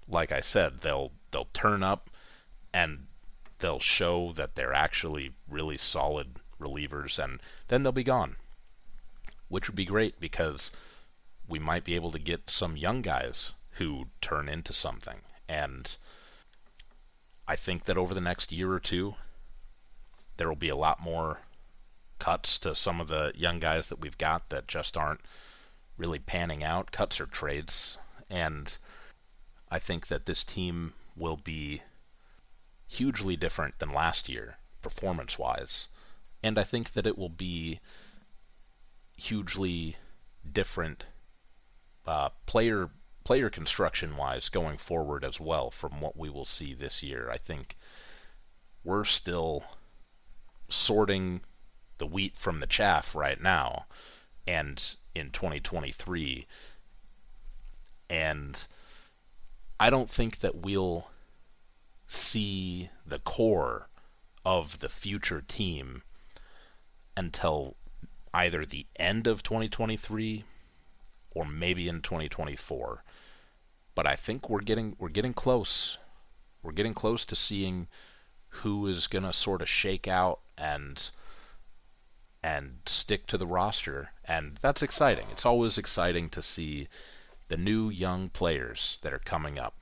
like 0.07 0.31
I 0.31 0.41
said, 0.41 0.81
they'll 0.81 1.13
they'll 1.31 1.49
turn 1.53 1.83
up 1.83 2.11
and 2.73 3.07
they'll 3.61 3.81
show 3.81 4.33
that 4.35 4.55
they're 4.55 4.75
actually 4.75 5.33
really 5.49 5.79
solid 5.79 6.41
relievers 6.61 7.23
and 7.23 7.41
then 7.69 7.83
they'll 7.83 7.93
be 7.93 8.05
gone. 8.05 8.37
Which 9.49 9.69
would 9.69 9.77
be 9.77 9.85
great 9.85 10.21
because 10.21 10.71
we 11.49 11.59
might 11.59 11.85
be 11.85 11.95
able 11.95 12.13
to 12.13 12.19
get 12.19 12.51
some 12.51 12.77
young 12.77 13.01
guys 13.03 13.53
who 13.73 14.09
turn 14.21 14.49
into 14.49 14.73
something. 14.73 15.21
And 15.49 15.97
I 17.47 17.57
think 17.57 17.85
that 17.85 17.97
over 17.97 18.13
the 18.13 18.21
next 18.21 18.53
year 18.53 18.73
or 18.73 18.81
two, 18.81 19.15
there 20.37 20.49
will 20.49 20.57
be 20.57 20.69
a 20.69 20.77
lot 20.77 21.01
more 21.01 21.41
cuts 22.19 22.59
to 22.59 22.75
some 22.75 23.01
of 23.01 23.09
the 23.09 23.33
young 23.35 23.59
guys 23.59 23.87
that 23.89 24.01
we've 24.01 24.19
got 24.19 24.51
that 24.51 24.69
just 24.69 24.97
aren't 24.97 25.21
really 25.97 26.19
panning 26.19 26.63
out. 26.63 26.93
Cuts 26.93 27.21
or 27.21 27.27
trades. 27.27 27.97
And 28.29 28.77
I 29.71 29.79
think 29.79 30.09
that 30.09 30.27
this 30.27 30.45
team 30.45 30.93
will 31.17 31.37
be 31.37 31.83
hugely 32.87 33.37
different 33.37 33.79
than 33.79 33.93
last 33.93 34.29
year, 34.29 34.57
performance 34.83 35.39
wise. 35.39 35.89
And 36.43 36.59
I 36.59 36.65
think 36.65 36.93
that 36.93 37.07
it 37.07 37.19
will 37.19 37.29
be 37.29 37.81
hugely 39.17 39.97
different 40.51 41.07
uh, 42.07 42.31
player 42.47 42.91
player 43.25 43.51
construction 43.51 44.17
wise 44.17 44.49
going 44.49 44.79
forward 44.79 45.23
as 45.23 45.39
well 45.39 45.71
from 45.71 46.01
what 46.01 46.17
we 46.17 46.31
will 46.31 46.47
see 46.47 46.73
this 46.73 47.03
year. 47.03 47.29
I 47.31 47.37
think 47.37 47.77
we're 48.83 49.05
still 49.05 49.65
sorting 50.71 51.43
the 51.99 52.07
wheat 52.07 52.37
from 52.37 52.61
the 52.61 52.67
chaff 52.67 53.15
right 53.15 53.41
now 53.41 53.85
and 54.47 54.95
in 55.15 55.31
2023 55.31 56.47
and 58.09 58.65
I 59.79 59.91
don't 59.91 60.11
think 60.11 60.39
that 60.39 60.57
we'll 60.57 61.09
see 62.07 62.89
the 63.07 63.19
core 63.19 63.89
of 64.45 64.79
the 64.79 64.89
future 64.89 65.43
team 65.47 66.03
until 67.19 67.75
either 68.33 68.65
the 68.65 68.87
end 68.97 69.27
of 69.27 69.43
2023 69.43 70.45
or 71.33 71.45
maybe 71.45 71.89
in 71.89 72.01
2024. 72.01 73.03
But 73.95 74.07
I 74.07 74.15
think 74.15 74.49
we're 74.49 74.61
getting 74.61 74.95
we're 74.99 75.09
getting 75.09 75.35
close. 75.35 75.99
We're 76.63 76.73
getting 76.73 76.95
close 76.95 77.25
to 77.27 77.37
seeing 77.37 77.89
who 78.49 78.87
is 78.87 79.09
going 79.09 79.25
to 79.25 79.33
sort 79.33 79.61
of 79.61 79.69
shake 79.69 80.07
out 80.07 80.39
and 80.57 81.11
and 82.43 82.79
stick 82.87 83.27
to 83.27 83.37
the 83.37 83.47
roster 83.47 84.11
and 84.25 84.59
that's 84.63 84.83
exciting. 84.83 85.27
It's 85.33 85.45
always 85.45 85.77
exciting 85.77 86.29
to 86.31 86.43
see 86.43 86.87
the 87.49 87.57
new 87.57 87.91
young 87.91 88.29
players 88.29 88.99
that 89.03 89.13
are 89.13 89.19
coming 89.19 89.59
up. 89.59 89.75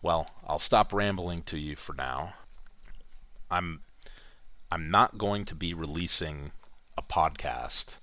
Well, 0.00 0.28
I'll 0.44 0.58
stop 0.58 0.92
rambling 0.92 1.44
to 1.44 1.56
you 1.56 1.76
for 1.76 1.94
now. 1.94 2.34
I'm 3.48 3.82
I'm 4.72 4.90
not 4.90 5.18
going 5.18 5.44
to 5.44 5.54
be 5.54 5.74
releasing 5.74 6.52
a 6.96 7.02
podcast 7.02 7.96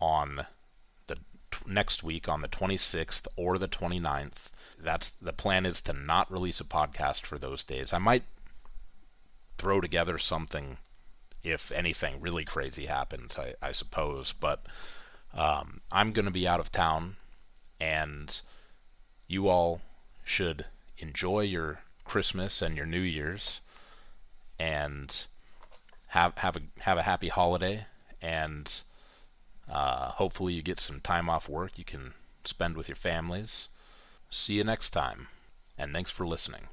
on 0.00 0.46
the 1.06 1.14
t- 1.14 1.20
next 1.64 2.02
week 2.02 2.28
on 2.28 2.40
the 2.40 2.48
26th 2.48 3.28
or 3.36 3.56
the 3.56 3.68
29th. 3.68 4.50
That's 4.76 5.12
the 5.22 5.32
plan 5.32 5.64
is 5.64 5.80
to 5.82 5.92
not 5.92 6.32
release 6.32 6.58
a 6.58 6.64
podcast 6.64 7.20
for 7.26 7.38
those 7.38 7.62
days. 7.62 7.92
I 7.92 7.98
might 7.98 8.24
throw 9.56 9.80
together 9.80 10.18
something 10.18 10.78
if 11.44 11.70
anything 11.70 12.20
really 12.20 12.44
crazy 12.44 12.86
happens, 12.86 13.38
I, 13.38 13.54
I 13.62 13.70
suppose. 13.70 14.32
But 14.32 14.66
um, 15.32 15.80
I'm 15.92 16.10
going 16.10 16.26
to 16.26 16.32
be 16.32 16.48
out 16.48 16.58
of 16.58 16.72
town, 16.72 17.14
and 17.80 18.40
you 19.28 19.46
all 19.46 19.80
should 20.24 20.64
enjoy 20.98 21.42
your 21.42 21.82
Christmas 22.04 22.60
and 22.60 22.76
your 22.76 22.86
New 22.86 22.98
Year's, 22.98 23.60
and 24.58 25.26
have 26.08 26.36
have 26.38 26.56
a 26.56 26.62
have 26.80 26.98
a 26.98 27.02
happy 27.02 27.28
holiday, 27.28 27.86
and 28.22 28.82
uh, 29.70 30.10
hopefully 30.12 30.54
you 30.54 30.62
get 30.62 30.80
some 30.80 31.00
time 31.00 31.28
off 31.28 31.48
work 31.48 31.78
you 31.78 31.84
can 31.84 32.14
spend 32.44 32.76
with 32.76 32.88
your 32.88 32.96
families. 32.96 33.68
See 34.30 34.54
you 34.54 34.64
next 34.64 34.90
time, 34.90 35.28
and 35.78 35.92
thanks 35.92 36.10
for 36.10 36.26
listening. 36.26 36.68